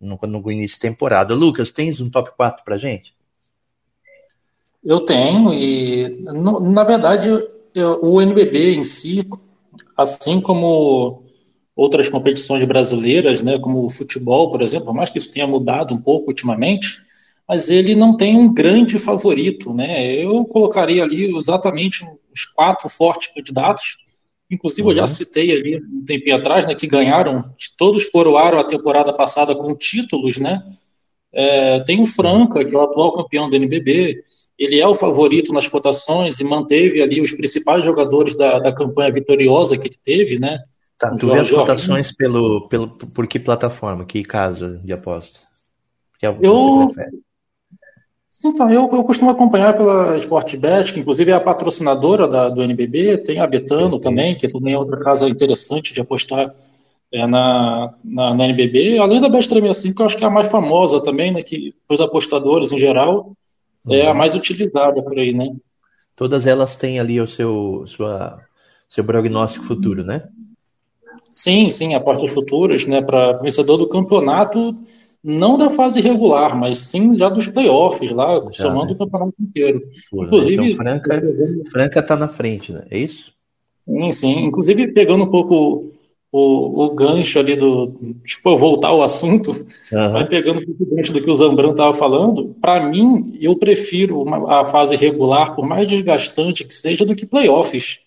[0.00, 1.34] no, no início de temporada.
[1.34, 3.14] Lucas, tens um top 4 pra gente?
[4.82, 7.28] Eu tenho, e no, na verdade
[7.74, 9.28] eu, o NBB em si,
[9.96, 11.22] assim como
[11.76, 15.94] outras competições brasileiras, né, como o futebol, por exemplo, por mais que isso tenha mudado
[15.94, 17.02] um pouco ultimamente,
[17.46, 19.74] mas ele não tem um grande favorito.
[19.74, 20.14] Né?
[20.14, 23.96] Eu colocaria ali exatamente os quatro fortes candidatos,
[24.50, 24.92] Inclusive, uhum.
[24.92, 25.06] eu já uhum.
[25.06, 27.44] citei ali um tempinho atrás, né, que ganharam,
[27.78, 30.62] todos coroaram a temporada passada com títulos, né?
[31.32, 34.20] É, tem o Franca, que é o atual campeão do NBB,
[34.58, 39.12] ele é o favorito nas cotações e manteve ali os principais jogadores da, da campanha
[39.12, 40.58] vitoriosa que ele teve, né?
[40.98, 45.38] Tá, tu vê as cotações pelo, pelo, por que plataforma, que casa de aposta?
[46.18, 46.92] Que é eu,
[48.44, 53.18] então, eu, eu costumo acompanhar pela Sportbet, que inclusive é a patrocinadora da, do NBB,
[53.18, 56.50] tem a Betano também, que também é outra casa interessante de apostar
[57.12, 60.50] é, na, na, na, NBB, além da Bet365, que eu acho que é a mais
[60.50, 63.36] famosa também, né, que os apostadores em geral,
[63.86, 63.94] uhum.
[63.94, 64.16] é a uhum.
[64.16, 65.54] mais utilizada por aí, né?
[66.16, 68.38] Todas elas têm ali o seu, sua,
[68.88, 70.28] seu prognóstico futuro, né?
[71.32, 74.74] Sim, sim, apostas futuras, né, para vencedor do campeonato,
[75.22, 78.92] não da fase regular, mas sim já dos playoffs, lá, já, somando né?
[78.92, 79.82] o campeonato inteiro.
[80.10, 81.22] Pô, Inclusive, então, Franca,
[81.70, 82.84] Franca tá na frente, né?
[82.90, 83.32] É isso?
[83.86, 84.44] Sim, sim.
[84.44, 85.92] Inclusive, pegando um pouco
[86.32, 87.92] o, o gancho ali do.
[88.24, 90.12] Tipo, voltar ao assunto, uhum.
[90.12, 92.54] vai pegando um pouco o gancho do que o Zambrano estava falando.
[92.60, 97.26] Para mim, eu prefiro uma, a fase regular, por mais desgastante que seja, do que
[97.26, 98.00] playoffs.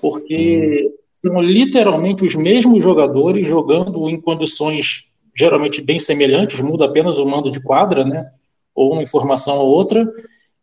[0.00, 0.92] Porque uhum.
[1.04, 7.50] são literalmente os mesmos jogadores jogando em condições geralmente bem semelhantes, muda apenas o mando
[7.50, 8.26] de quadra, né?
[8.74, 10.10] Ou uma informação ou outra.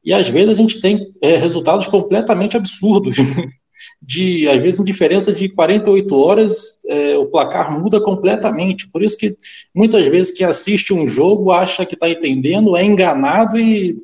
[0.04, 3.16] E às vezes a gente tem é, resultados completamente absurdos.
[4.02, 8.90] de, às vezes, em diferença de 48 horas, é, o placar muda completamente.
[8.90, 9.36] Por isso que
[9.74, 13.98] muitas vezes quem assiste um jogo acha que está entendendo, é enganado e,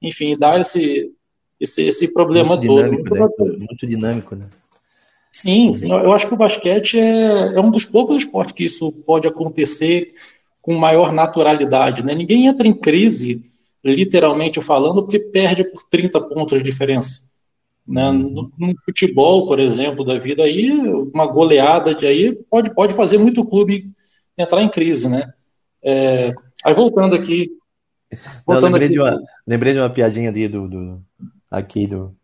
[0.00, 1.10] enfim, dá esse,
[1.60, 2.82] esse, esse problema muito todo.
[2.82, 3.56] Dinâmico, né?
[3.58, 4.46] Muito dinâmico, né?
[5.36, 8.92] Sim, sim, eu acho que o basquete é, é um dos poucos esportes que isso
[8.92, 10.06] pode acontecer
[10.62, 12.04] com maior naturalidade.
[12.04, 12.14] Né?
[12.14, 13.42] Ninguém entra em crise,
[13.84, 17.28] literalmente falando, porque perde por 30 pontos de diferença.
[17.84, 18.08] Né?
[18.10, 18.30] Uhum.
[18.30, 23.18] No, no, futebol, por exemplo, da vida aí, uma goleada de aí pode, pode fazer
[23.18, 23.90] muito clube
[24.38, 25.32] entrar em crise, né?
[25.82, 26.32] É,
[26.64, 27.50] aí voltando aqui.
[28.46, 31.02] Voltando Não, lembrei, aqui, de uma, lembrei de uma piadinha ali do, do,
[31.50, 32.14] aqui do,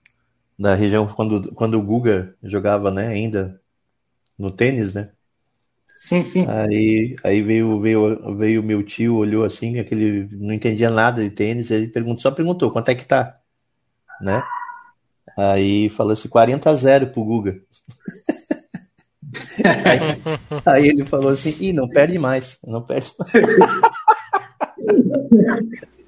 [0.61, 3.59] da região quando, quando o Guga jogava, né, ainda
[4.39, 5.11] no tênis, né?
[5.97, 6.47] Sim, sim.
[6.47, 11.71] Aí, aí veio, veio, veio meu tio, olhou assim, aquele não entendia nada de tênis,
[11.71, 13.39] ele perguntou, só perguntou quanto é que tá,
[14.21, 14.43] né?
[15.35, 17.59] Aí falou assim, 40 a 0 pro Guga.
[19.65, 23.33] aí, aí, ele falou assim, ih, não perde mais, não perde mais.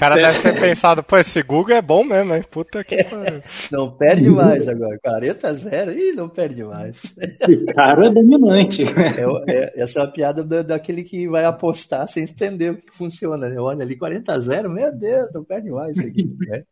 [0.00, 2.42] O cara deve ter pensado, pô, esse Guga é bom mesmo, hein?
[2.50, 3.42] Puta que pariu.
[3.70, 4.98] Não perde mais agora.
[4.98, 7.02] 40 a 0, ih, não perde mais.
[7.18, 8.82] Esse cara é dominante.
[8.82, 12.90] É, é, essa é a piada do, daquele que vai apostar sem entender o que
[12.96, 13.50] funciona.
[13.50, 13.60] Né?
[13.60, 16.34] Olha ali, 40 a 0, meu Deus, não perde mais aqui.
[16.48, 16.64] Né?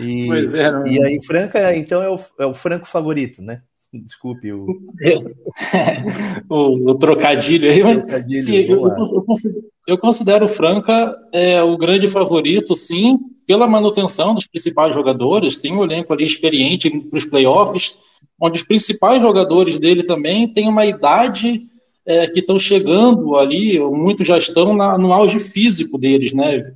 [0.00, 0.86] E, é, não...
[0.86, 3.62] e aí, Franca, então, é o, é o Franco favorito, né?
[4.02, 4.66] Desculpe o...
[6.50, 12.08] o, o, trocadilho aí, trocadilho, sim, eu, eu, considero, eu, considero, Franca é, o grande
[12.08, 15.56] favorito, sim, pela manutenção dos principais jogadores.
[15.56, 17.98] Tem um elenco ali experiente para os playoffs,
[18.40, 21.62] onde os principais jogadores dele também têm uma idade
[22.04, 26.74] é, que estão chegando ali, muitos já estão na, no auge físico deles, né?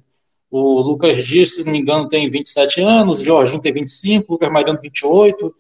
[0.51, 4.33] O Lucas Dias, se não me engano, tem 27 anos, o Jorginho tem 25, o
[4.35, 5.53] Lucas Mariano 28.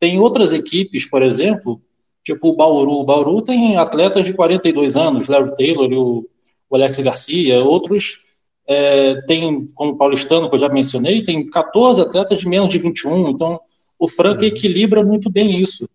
[0.00, 1.80] Tem outras equipes, por exemplo,
[2.24, 2.92] tipo o Bauru.
[2.92, 6.26] O Bauru tem atletas de 42 anos, Larry Taylor e o,
[6.68, 7.62] o Alex Garcia.
[7.62, 8.22] Outros
[8.66, 12.78] é, tem, como o Paulistano, que eu já mencionei, tem 14 atletas de menos de
[12.78, 13.28] 21.
[13.28, 13.60] Então,
[13.98, 14.48] o Franca uhum.
[14.48, 15.88] equilibra muito bem isso.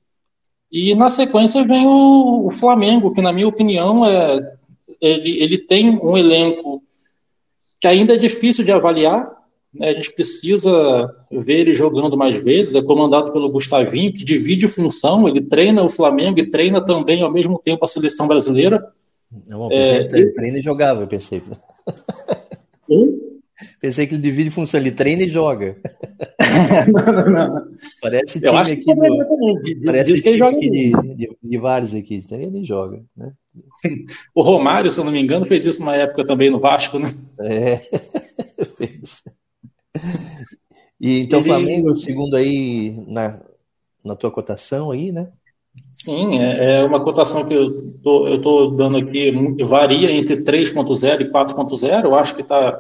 [0.72, 4.56] E na sequência vem o, o Flamengo, que na minha opinião é,
[5.02, 6.84] ele, ele tem um elenco
[7.80, 9.30] que ainda é difícil de avaliar.
[9.80, 9.90] Né?
[9.90, 12.76] A gente precisa ver ele jogando mais vezes.
[12.76, 15.28] É comandado pelo Gustavinho, que divide função.
[15.28, 18.86] Ele treina o Flamengo e treina também ao mesmo tempo a seleção brasileira.
[19.48, 21.42] Não, é, ele treina e jogava, eu pensei.
[22.90, 23.26] Hum?
[23.80, 25.78] Pensei que ele divide função, ele treina e joga.
[26.92, 27.72] não, não, não.
[28.02, 30.70] Parece time aqui do, parece diz que ele joga de,
[31.16, 33.32] de, de, vários aqui, treina e joga, né?
[34.36, 37.10] O Romário, se eu não me engano, fez isso uma época também no Vasco, né?
[37.40, 37.78] É,
[38.78, 39.24] fez.
[41.00, 41.50] E então Ele...
[41.50, 43.42] Flamengo, segundo aí na,
[44.04, 45.28] na tua cotação aí, né?
[45.82, 49.30] Sim, é, é uma cotação que eu tô, eu tô dando aqui,
[49.66, 52.72] varia entre 3.0 e 4.0, eu acho que está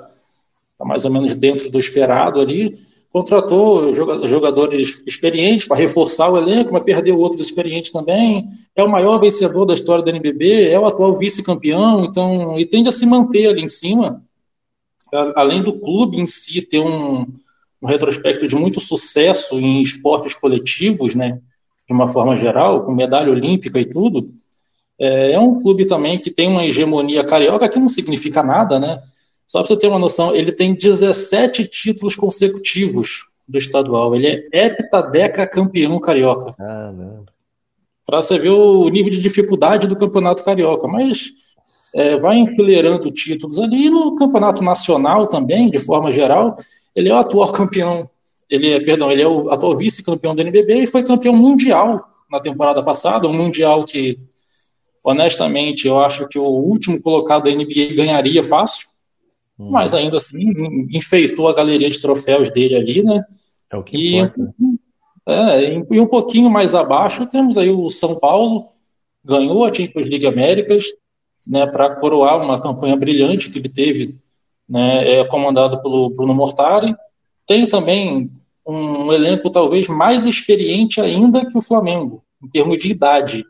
[0.77, 2.73] tá mais ou menos dentro do esperado ali
[3.15, 3.95] contratou
[4.27, 8.45] jogadores experientes para reforçar o elenco, mas perdeu outros experientes também.
[8.75, 12.89] É o maior vencedor da história do NBB, é o atual vice-campeão, então e tende
[12.89, 14.21] a se manter ali em cima.
[15.35, 17.25] Além do clube em si ter um,
[17.81, 21.39] um retrospecto de muito sucesso em esportes coletivos, né,
[21.87, 24.29] de uma forma geral, com medalha olímpica e tudo,
[24.99, 29.01] é, é um clube também que tem uma hegemonia carioca que não significa nada, né?
[29.45, 34.15] Só para você ter uma noção, ele tem 17 títulos consecutivos do estadual.
[34.15, 36.55] Ele é heptadeca campeão carioca.
[36.57, 37.25] Não.
[38.05, 40.87] Para você ver o nível de dificuldade do campeonato carioca.
[40.87, 41.31] Mas
[41.95, 43.87] é, vai enfileirando títulos ali.
[43.87, 46.53] E no campeonato nacional também, de forma geral,
[46.93, 48.09] ele é o atual campeão.
[48.49, 52.39] Ele é, perdão, ele é o atual vice-campeão do NBB e foi campeão mundial na
[52.39, 53.27] temporada passada.
[53.27, 54.19] Um mundial que
[55.05, 58.87] honestamente, eu acho que o último colocado da NBA ganharia fácil,
[59.57, 59.69] hum.
[59.69, 60.39] mas ainda assim
[60.91, 63.23] enfeitou a galeria de troféus dele ali, né?
[63.71, 64.53] É o que e, importa.
[65.27, 68.69] É, e um pouquinho mais abaixo temos aí o São Paulo,
[69.23, 70.85] ganhou a Champions League Américas,
[71.47, 74.17] né, para coroar uma campanha brilhante que ele teve,
[74.67, 76.95] né, é comandado pelo Bruno Mortari.
[77.47, 78.31] Tem também
[78.67, 83.45] um elenco talvez mais experiente ainda que o Flamengo, em termos de idade.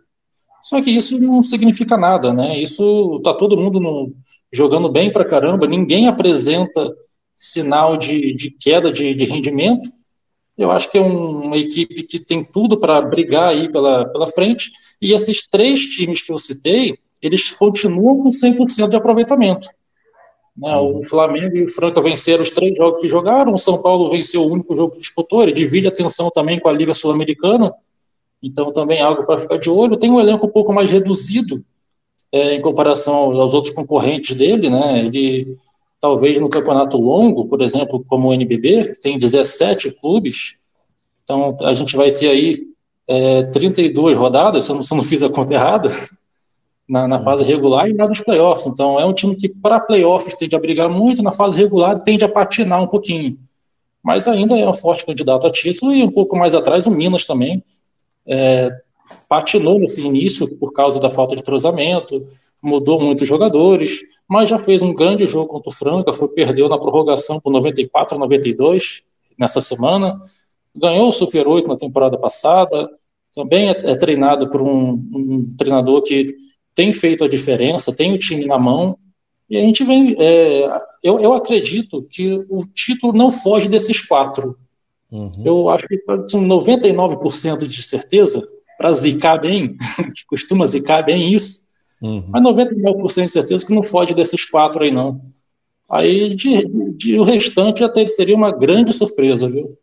[0.62, 2.60] Só que isso não significa nada, né?
[2.60, 4.14] Isso tá todo mundo no,
[4.52, 6.92] jogando bem para caramba, ninguém apresenta
[7.36, 9.90] sinal de, de queda de, de, rendimento.
[10.58, 14.32] Eu acho que é um, uma equipe que tem tudo para brigar aí pela, pela
[14.32, 14.72] frente.
[15.02, 19.70] E esses três times que eu citei, eles continuam com 100% de aproveitamento.
[20.58, 20.76] Né?
[20.78, 21.08] O uhum.
[21.08, 24.52] Flamengo e o Franca venceram os três jogos que jogaram, o São Paulo venceu o
[24.52, 27.74] único jogo que disputou, ele divide a atenção também com a Liga Sul-Americana,
[28.42, 29.98] então também é algo para ficar de olho.
[29.98, 31.64] Tem um elenco um pouco mais reduzido
[32.32, 35.00] é, em comparação aos outros concorrentes dele, né?
[35.00, 35.58] Ele
[36.00, 40.58] talvez no campeonato longo, por exemplo, como o NBB, que tem 17 clubes,
[41.24, 42.62] então a gente vai ter aí
[43.08, 45.90] é, 32 rodadas, se eu, não, se eu não fiz a conta errada,
[46.88, 48.68] na, na, fase regular e na dos playoffs.
[48.68, 52.24] Então é um time que para playoffs tende a brigar muito, na fase regular tende
[52.24, 53.38] a patinar um pouquinho.
[54.04, 57.26] Mas ainda é um forte candidato a título e um pouco mais atrás o Minas
[57.26, 57.64] também
[58.28, 58.70] é,
[59.28, 62.26] patinou nesse início por causa da falta de trozamento,
[62.62, 66.78] mudou muitos jogadores, mas já fez um grande jogo contra o Franca, foi perdeu na
[66.78, 69.04] prorrogação por 94 a 92
[69.38, 70.18] nessa semana,
[70.76, 72.90] ganhou o Super 8 na temporada passada,
[73.34, 76.28] também é, é treinado por um, um treinador que
[76.76, 78.98] tem feito a diferença, tem o time na mão,
[79.50, 80.16] e a gente vem.
[80.20, 84.58] É, eu, eu acredito que o título não foge desses quatro.
[85.12, 85.32] Uhum.
[85.44, 88.46] Eu acho que são 99% de certeza,
[88.78, 89.78] para zicar bem,
[90.16, 91.64] que costuma zicar bem isso,
[92.02, 92.26] uhum.
[92.28, 95.22] mas 99% de certeza que não foge desses quatro aí, não.
[95.90, 99.78] Aí de, de, o restante até seria uma grande surpresa, viu?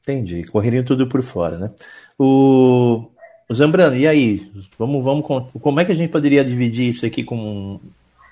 [0.00, 1.70] Entendi, correria tudo por fora, né?
[2.18, 3.08] O,
[3.54, 4.50] Zambrano, e aí?
[4.78, 5.24] Vamos, vamos,
[5.60, 7.80] como é que a gente poderia dividir isso aqui com,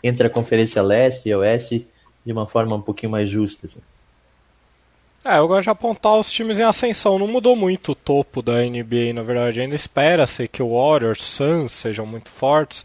[0.02, 1.86] entre a Conferência Leste e Oeste
[2.24, 3.66] de uma forma um pouquinho mais justa?
[3.66, 3.80] Assim?
[5.24, 7.18] É, eu gosto de apontar os times em ascensão.
[7.18, 9.60] Não mudou muito o topo da NBA, na verdade.
[9.60, 12.84] Ainda espera-se que o Warriors, Suns sejam muito fortes.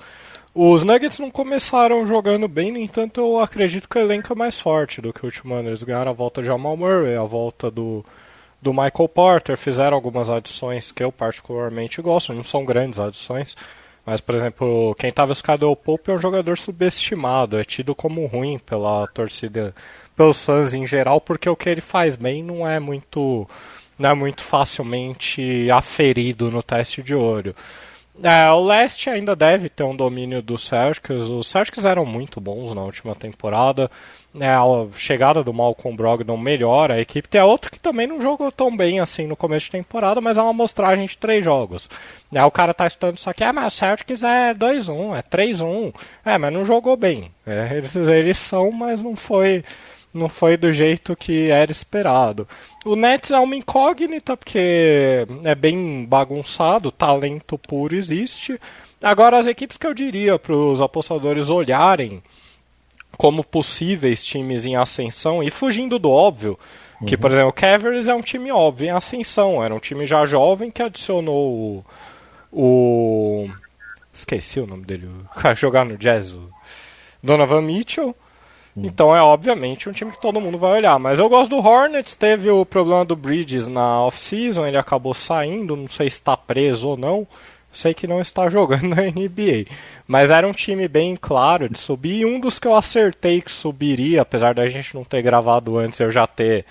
[0.53, 4.57] Os Nuggets não começaram jogando bem, no entanto, eu acredito que o elenco é mais
[4.57, 5.69] forte do que o último ano.
[5.69, 8.05] Eles ganharam a volta de Jamal Murray, a volta do
[8.65, 13.55] do Michael Porter, fizeram algumas adições que eu particularmente gosto, não são grandes adições,
[14.03, 17.93] mas, por exemplo, quem estava escado é o Pope é um jogador subestimado, é tido
[17.93, 19.73] como ruim pela torcida,
[20.15, 23.47] pelos Suns em geral, porque o que ele faz bem não é muito,
[23.99, 27.55] não é muito facilmente aferido no teste de olho.
[28.23, 31.23] É, o leste ainda deve ter um domínio dos Celtics.
[31.23, 33.91] Os Celtics eram muito bons na última temporada.
[34.39, 34.63] É, a
[34.95, 37.27] chegada do Malcolm Brogdon melhora a equipe.
[37.27, 40.41] Tem outro que também não jogou tão bem assim no começo de temporada, mas é
[40.41, 41.89] uma amostragem de três jogos.
[42.33, 45.93] É, o cara tá estudando isso aqui, ah, mas o Celtics é 2-1, é 3-1.
[46.25, 47.31] É, mas não jogou bem.
[47.45, 49.63] É, eles, eles são, mas não foi
[50.15, 52.47] não foi do jeito que era esperado.
[52.85, 58.57] O Nets é uma incógnita, porque é bem bagunçado, talento puro existe.
[59.03, 62.23] Agora, as equipes que eu diria para os apostadores olharem
[63.17, 66.59] como possíveis times em ascensão e fugindo do óbvio,
[66.99, 67.07] uhum.
[67.07, 70.25] que, por exemplo, o Cavaliers é um time óbvio em ascensão, era um time já
[70.25, 71.85] jovem que adicionou o.
[72.51, 73.49] o
[74.13, 76.49] esqueci o nome dele, o cara jogar no Jazz, o
[77.21, 78.15] Donovan Mitchell.
[78.77, 80.99] Então é obviamente um time que todo mundo vai olhar.
[80.99, 85.77] Mas eu gosto do Hornets, teve o problema do Bridges na off-season, ele acabou saindo,
[85.77, 87.25] não sei se está preso ou não.
[87.75, 89.65] Sei que não está jogando na NBA.
[90.07, 92.19] Mas era um time bem claro de subir.
[92.19, 95.99] E um dos que eu acertei que subiria, apesar da gente não ter gravado antes,
[95.99, 96.65] eu já ter.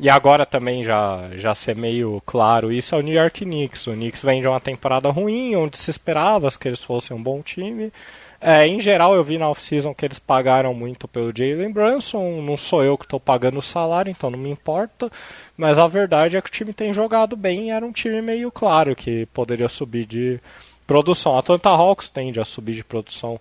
[0.00, 3.88] E agora também já, já ser meio claro isso, é o New York Knicks.
[3.88, 7.42] O Knicks vem de uma temporada ruim, onde se esperava que eles fossem um bom
[7.42, 7.92] time.
[8.40, 12.40] É, em geral, eu vi na off-season que eles pagaram muito pelo Jalen Brunson.
[12.40, 15.10] Não sou eu que estou pagando o salário, então não me importa.
[15.56, 18.94] Mas a verdade é que o time tem jogado bem era um time meio claro
[18.94, 20.40] que poderia subir de
[20.86, 21.34] produção.
[21.34, 23.40] A Atlanta Hawks tende a subir de produção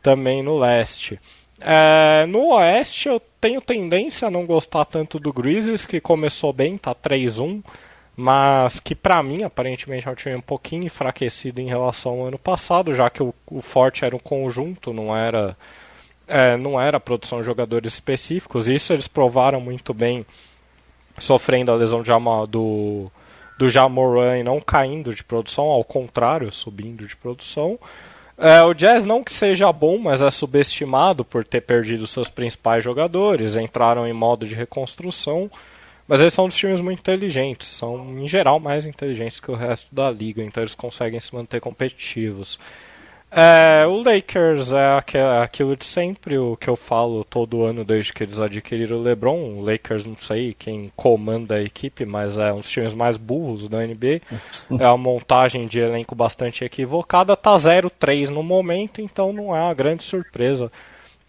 [0.00, 1.18] também no leste.
[1.60, 6.78] É, no oeste, eu tenho tendência a não gostar tanto do Grizzlies, que começou bem,
[6.78, 7.62] tá 3-1
[8.20, 12.38] mas que para mim aparentemente é um time um pouquinho enfraquecido em relação ao ano
[12.38, 15.56] passado, já que o, o forte era um conjunto, não era
[16.26, 18.66] é, não era produção de jogadores específicos.
[18.66, 20.26] Isso eles provaram muito bem,
[21.16, 22.10] sofrendo a lesão de,
[22.48, 23.08] do
[23.56, 27.78] do Jamoran e não caindo de produção, ao contrário, subindo de produção.
[28.36, 32.82] É, o Jazz não que seja bom, mas é subestimado por ter perdido seus principais
[32.82, 35.48] jogadores, entraram em modo de reconstrução,
[36.08, 39.94] mas eles são dos times muito inteligentes, são em geral mais inteligentes que o resto
[39.94, 42.58] da liga, então eles conseguem se manter competitivos.
[43.30, 44.98] É, o Lakers é
[45.42, 49.58] aquilo de sempre, o que eu falo todo ano desde que eles adquiriram o LeBron.
[49.58, 53.68] O Lakers, não sei quem comanda a equipe, mas é um dos times mais burros
[53.68, 54.22] da NBA.
[54.80, 57.36] É uma montagem de elenco bastante equivocada.
[57.36, 60.70] Tá 0-3 no momento, então não é uma grande surpresa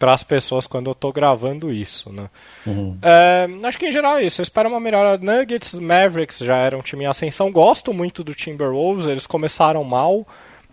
[0.00, 2.30] para as pessoas quando eu estou gravando isso, né?
[2.66, 2.96] Uhum.
[3.02, 4.40] É, acho que em geral é isso.
[4.40, 5.18] Eu espero uma melhora.
[5.18, 7.52] Nuggets, Mavericks já era um time em ascensão.
[7.52, 9.06] Gosto muito do Timberwolves.
[9.06, 10.26] Eles começaram mal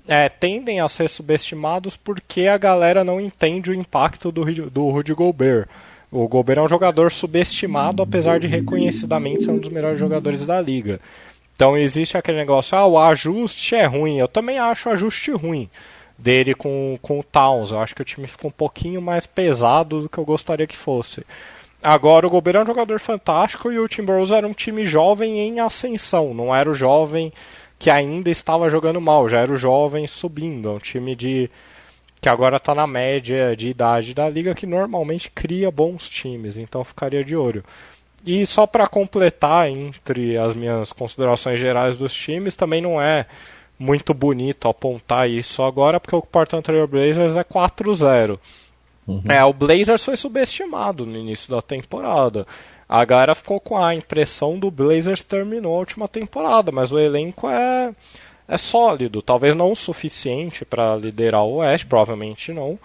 [0.07, 5.13] é, tendem a ser subestimados porque a galera não entende o impacto do, do Rudy
[5.13, 5.67] Gobert.
[6.09, 10.61] O Gobert é um jogador subestimado, apesar de reconhecidamente ser um dos melhores jogadores da
[10.61, 11.01] liga.
[11.53, 14.17] Então existe aquele negócio, ah, o ajuste é ruim.
[14.17, 15.69] Eu também acho o ajuste ruim
[16.17, 17.71] dele com, com o Towns.
[17.71, 20.75] Eu acho que o time ficou um pouquinho mais pesado do que eu gostaria que
[20.75, 21.25] fosse.
[21.81, 25.59] Agora o Gobert é um jogador fantástico e o Timberwolves era um time jovem em
[25.59, 27.31] ascensão, não era o jovem
[27.77, 30.69] que ainda estava jogando mal, já era o jovem subindo.
[30.69, 31.49] É um time de
[32.19, 36.83] que agora está na média de idade da liga que normalmente cria bons times, então
[36.83, 37.63] ficaria de olho.
[38.25, 43.27] E só para completar entre as minhas considerações gerais dos times, também não é
[43.79, 48.39] muito bonito apontar isso agora, porque o Portland Trail Blazers é 4-0.
[49.07, 49.21] Uhum.
[49.29, 52.45] É, o Blazers foi subestimado no início da temporada
[52.89, 57.49] a galera ficou com a impressão do Blazers terminou a última temporada, mas o elenco
[57.49, 57.93] é,
[58.47, 62.79] é sólido, talvez não o suficiente para liderar o Oeste, provavelmente não.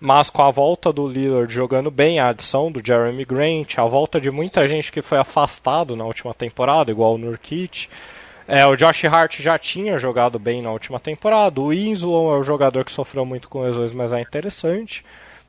[0.00, 4.20] Mas com a volta do Lillard jogando bem, a adição do Jeremy Grant, a volta
[4.20, 7.88] de muita gente que foi afastado na última temporada, igual o Nurkic,
[8.46, 11.60] é, o Josh Hart já tinha jogado bem na última temporada.
[11.60, 15.04] O Winslow é o jogador que sofreu muito com lesões, mas é interessante.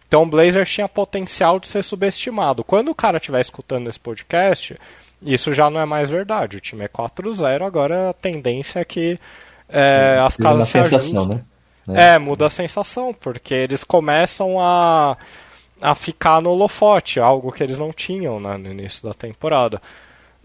[0.07, 2.63] Então o Blazers tinha potencial de ser subestimado.
[2.63, 4.77] Quando o cara estiver escutando esse podcast,
[5.21, 6.57] isso já não é mais verdade.
[6.57, 9.19] O time é 4-0, agora a tendência é que
[9.67, 11.41] é, as casas se sensação, né?
[11.87, 12.13] É.
[12.13, 15.17] é, muda a sensação, porque eles começam a,
[15.81, 19.81] a ficar no holofote, algo que eles não tinham né, no início da temporada.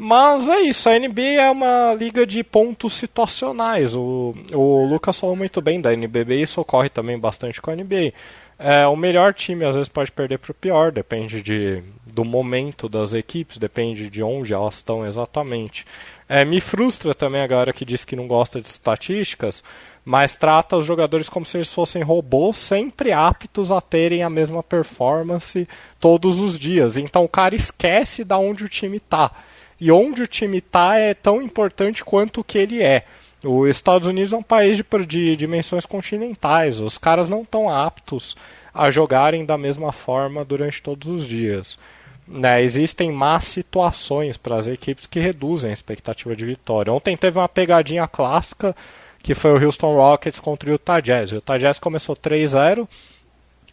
[0.01, 3.97] Mas é isso, a NBA é uma liga de pontos situacionais.
[3.97, 7.75] O, o Lucas falou muito bem da NBB e isso ocorre também bastante com a
[7.75, 8.13] NBA.
[8.61, 11.83] É, o melhor time às vezes pode perder para o pior, depende de,
[12.13, 15.85] do momento das equipes, depende de onde elas estão exatamente.
[16.29, 19.65] É, me frustra também a galera que diz que não gosta de estatísticas,
[20.05, 24.63] mas trata os jogadores como se eles fossem robôs, sempre aptos a terem a mesma
[24.63, 25.69] performance
[25.99, 26.97] todos os dias.
[26.97, 29.33] Então o cara esquece da onde o time está.
[29.81, 33.05] E onde o time está é tão importante quanto o que ele é.
[33.45, 36.81] Os Estados Unidos é um país de, de dimensões continentais.
[36.81, 38.37] Os caras não estão aptos
[38.75, 41.79] a jogarem da mesma forma durante todos os dias.
[42.27, 46.93] Né, existem más situações para as equipes que reduzem a expectativa de vitória.
[46.93, 48.77] Ontem teve uma pegadinha clássica
[49.23, 51.33] que foi o Houston Rockets contra o Utah Jazz.
[51.33, 52.87] O Utah Jazz começou 3-0.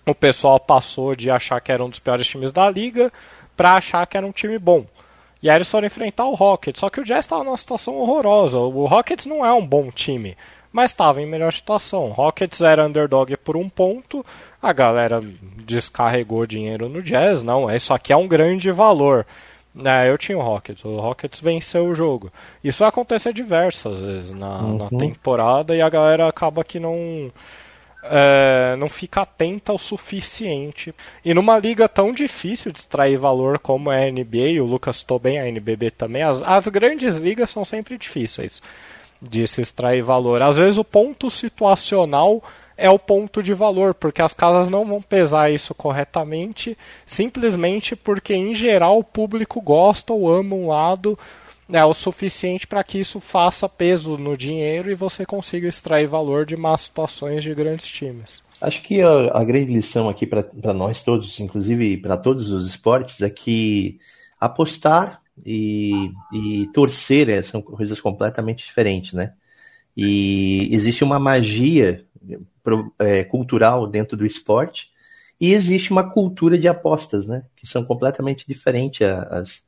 [0.05, 3.11] O pessoal passou de achar que era um dos piores times da liga
[3.57, 4.85] para achar que era um time bom.
[5.45, 6.79] E aí eles foram enfrentar o Rockets.
[6.79, 8.57] Só que o Jazz estava numa situação horrorosa.
[8.57, 10.35] O Rockets não é um bom time,
[10.73, 12.05] mas estava em melhor situação.
[12.05, 14.25] O Rockets era underdog por um ponto.
[14.59, 15.21] A galera
[15.63, 17.43] descarregou dinheiro no Jazz.
[17.43, 19.23] Não, isso aqui é um grande valor.
[19.85, 20.83] É, eu tinha o Rockets.
[20.83, 22.31] O Rockets venceu o jogo.
[22.63, 24.77] Isso vai acontecer diversas vezes na, uhum.
[24.79, 27.31] na temporada e a galera acaba que não
[28.09, 30.93] é, não fica atenta o suficiente.
[31.23, 35.19] E numa liga tão difícil de extrair valor como é a NBA, o Lucas citou
[35.19, 38.61] bem a NBB também, as, as grandes ligas são sempre difíceis
[39.21, 40.41] de se extrair valor.
[40.41, 42.43] Às vezes o ponto situacional
[42.77, 48.33] é o ponto de valor, porque as casas não vão pesar isso corretamente, simplesmente porque
[48.33, 51.17] em geral o público gosta ou ama um lado
[51.71, 56.45] é o suficiente para que isso faça peso no dinheiro e você consiga extrair valor
[56.45, 58.43] de más situações de grandes times.
[58.61, 63.21] Acho que a, a grande lição aqui para nós todos, inclusive para todos os esportes,
[63.21, 63.99] é que
[64.39, 69.33] apostar e, e torcer é, são coisas completamente diferentes, né?
[69.97, 72.05] E existe uma magia
[72.99, 74.91] é, cultural dentro do esporte
[75.39, 77.43] e existe uma cultura de apostas, né?
[77.55, 79.63] Que são completamente diferentes as,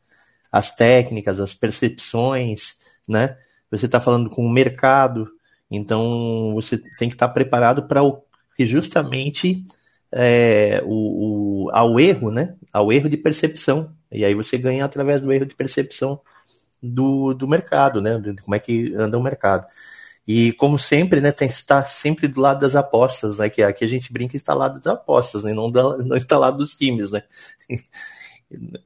[0.57, 2.77] as técnicas, as percepções,
[3.07, 3.37] né?
[3.69, 5.29] Você está falando com o mercado,
[5.69, 8.23] então você tem que estar tá preparado para o
[8.55, 9.63] que justamente
[10.11, 12.55] é, o, o, ao erro, né?
[12.73, 13.93] Ao erro de percepção.
[14.11, 16.19] E aí você ganha através do erro de percepção
[16.81, 18.17] do, do mercado, né?
[18.17, 19.67] De como é que anda o mercado.
[20.27, 23.47] E como sempre, né, tem que estar sempre do lado das apostas, né?
[23.47, 25.53] Que aqui a gente brinca está do lado das apostas, né?
[25.53, 27.21] Não, da, não está do lado dos times, né?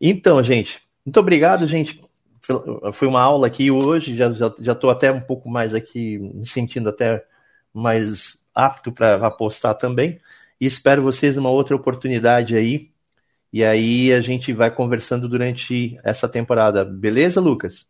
[0.00, 2.00] então, gente, muito obrigado, gente.
[2.92, 6.46] Foi uma aula aqui hoje, já estou já, já até um pouco mais aqui, me
[6.46, 7.24] sentindo até
[7.72, 10.20] mais apto para apostar também.
[10.60, 12.90] E espero vocês uma outra oportunidade aí.
[13.52, 16.84] E aí a gente vai conversando durante essa temporada.
[16.84, 17.86] Beleza, Lucas?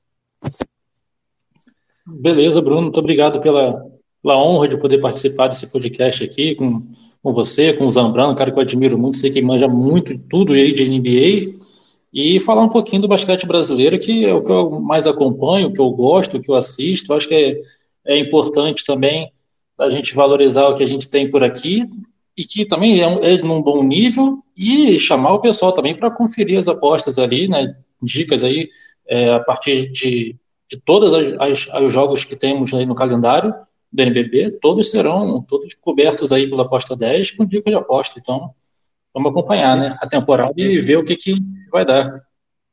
[2.06, 2.82] Beleza, Bruno.
[2.82, 3.84] Muito obrigado pela,
[4.22, 6.86] pela honra de poder participar desse podcast aqui com,
[7.22, 10.18] com você, com o Zambrano, um cara que eu admiro muito, sei que manja muito
[10.18, 11.69] tudo aí de NBA.
[12.12, 15.72] E falar um pouquinho do basquete brasileiro, que é o que eu mais acompanho, o
[15.72, 17.12] que eu gosto, o que eu assisto.
[17.12, 17.60] Eu acho que é,
[18.06, 19.32] é importante também
[19.78, 21.88] a gente valorizar o que a gente tem por aqui
[22.36, 26.58] e que também é, é num bom nível e chamar o pessoal também para conferir
[26.58, 27.76] as apostas ali, né?
[28.02, 28.68] Dicas aí
[29.08, 30.36] é, a partir de,
[30.68, 33.54] de todos os jogos que temos aí no calendário
[33.92, 38.18] do NBB, todos serão todos cobertos aí pela aposta 10 com dicas de aposta.
[38.18, 38.54] Então,
[39.14, 39.96] vamos acompanhar, né?
[40.00, 41.34] A temporada e ver o que, que
[41.70, 42.12] vai dar.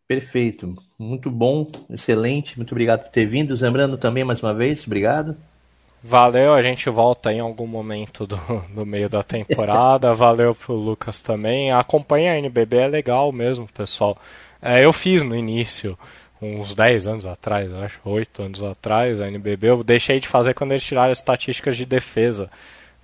[0.07, 0.75] Perfeito.
[0.97, 2.57] Muito bom, excelente.
[2.57, 3.55] Muito obrigado por ter vindo.
[3.59, 5.35] Lembrando também mais uma vez, obrigado.
[6.01, 8.37] Valeu, a gente volta em algum momento do,
[8.73, 10.13] do meio da temporada.
[10.15, 11.71] Valeu pro Lucas também.
[11.71, 14.17] Acompanha a NBB, é legal mesmo, pessoal.
[14.61, 15.97] É, eu fiz no início,
[16.41, 19.69] uns 10 anos atrás, acho, 8 anos atrás, a NBB.
[19.69, 22.49] Eu deixei de fazer quando eles tiraram as estatísticas de defesa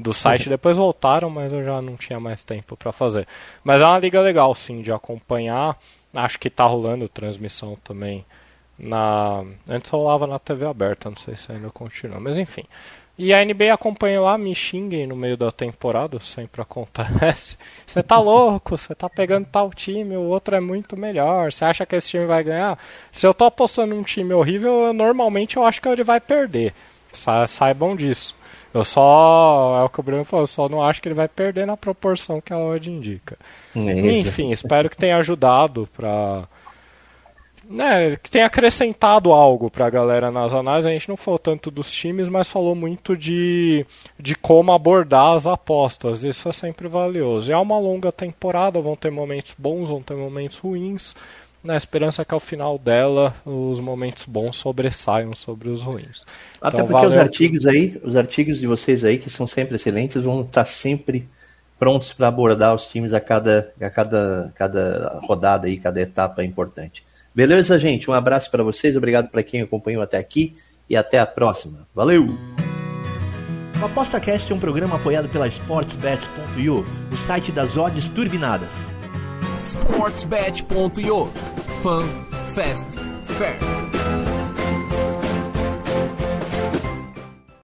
[0.03, 0.49] do site.
[0.49, 3.27] Depois voltaram, mas eu já não tinha mais tempo para fazer.
[3.63, 5.77] Mas é uma liga legal, sim, de acompanhar.
[6.13, 8.23] Acho que tá rolando transmissão também
[8.77, 12.63] na antes rolava na TV aberta, não sei se ainda continua, mas enfim.
[13.15, 17.57] E a NBA acompanha lá, me xinguem no meio da temporada, sempre acontece.
[17.85, 21.51] Você tá louco, você tá pegando tal time, o outro é muito melhor.
[21.51, 22.79] Você acha que esse time vai ganhar?
[23.11, 26.73] Se eu tô apostando um time horrível, eu, normalmente eu acho que ele vai perder.
[27.11, 28.35] Sa saibam disso.
[28.73, 31.27] Eu só, é o que o Bruno falou, eu só não acho que ele vai
[31.27, 33.37] perder na proporção que a odd indica.
[33.75, 36.47] É Enfim, espero que tenha ajudado para
[37.69, 40.89] né, que tem acrescentado algo para a galera nas análises.
[40.89, 43.85] A gente não falou tanto dos times, mas falou muito de,
[44.19, 46.23] de como abordar as apostas.
[46.23, 47.49] Isso é sempre valioso.
[47.49, 51.15] E é uma longa temporada, vão ter momentos bons, vão ter momentos ruins.
[51.63, 56.25] Na esperança que ao final dela os momentos bons sobressaiam sobre os ruins.
[56.61, 57.09] Até então, porque valeu...
[57.11, 61.27] os artigos aí, os artigos de vocês aí, que são sempre excelentes, vão estar sempre
[61.79, 67.05] prontos para abordar os times a cada, a cada, cada rodada aí, cada etapa importante.
[67.33, 68.09] Beleza, gente?
[68.09, 70.55] Um abraço para vocês, obrigado para quem acompanhou até aqui
[70.89, 71.87] e até a próxima.
[71.93, 72.27] Valeu!
[73.81, 78.92] O ApostaCast é um programa apoiado pela SportsBet.io, o site das odds turbinadas.
[79.63, 81.29] SportsBet.io
[81.81, 83.92] Fun, Fast, Fair.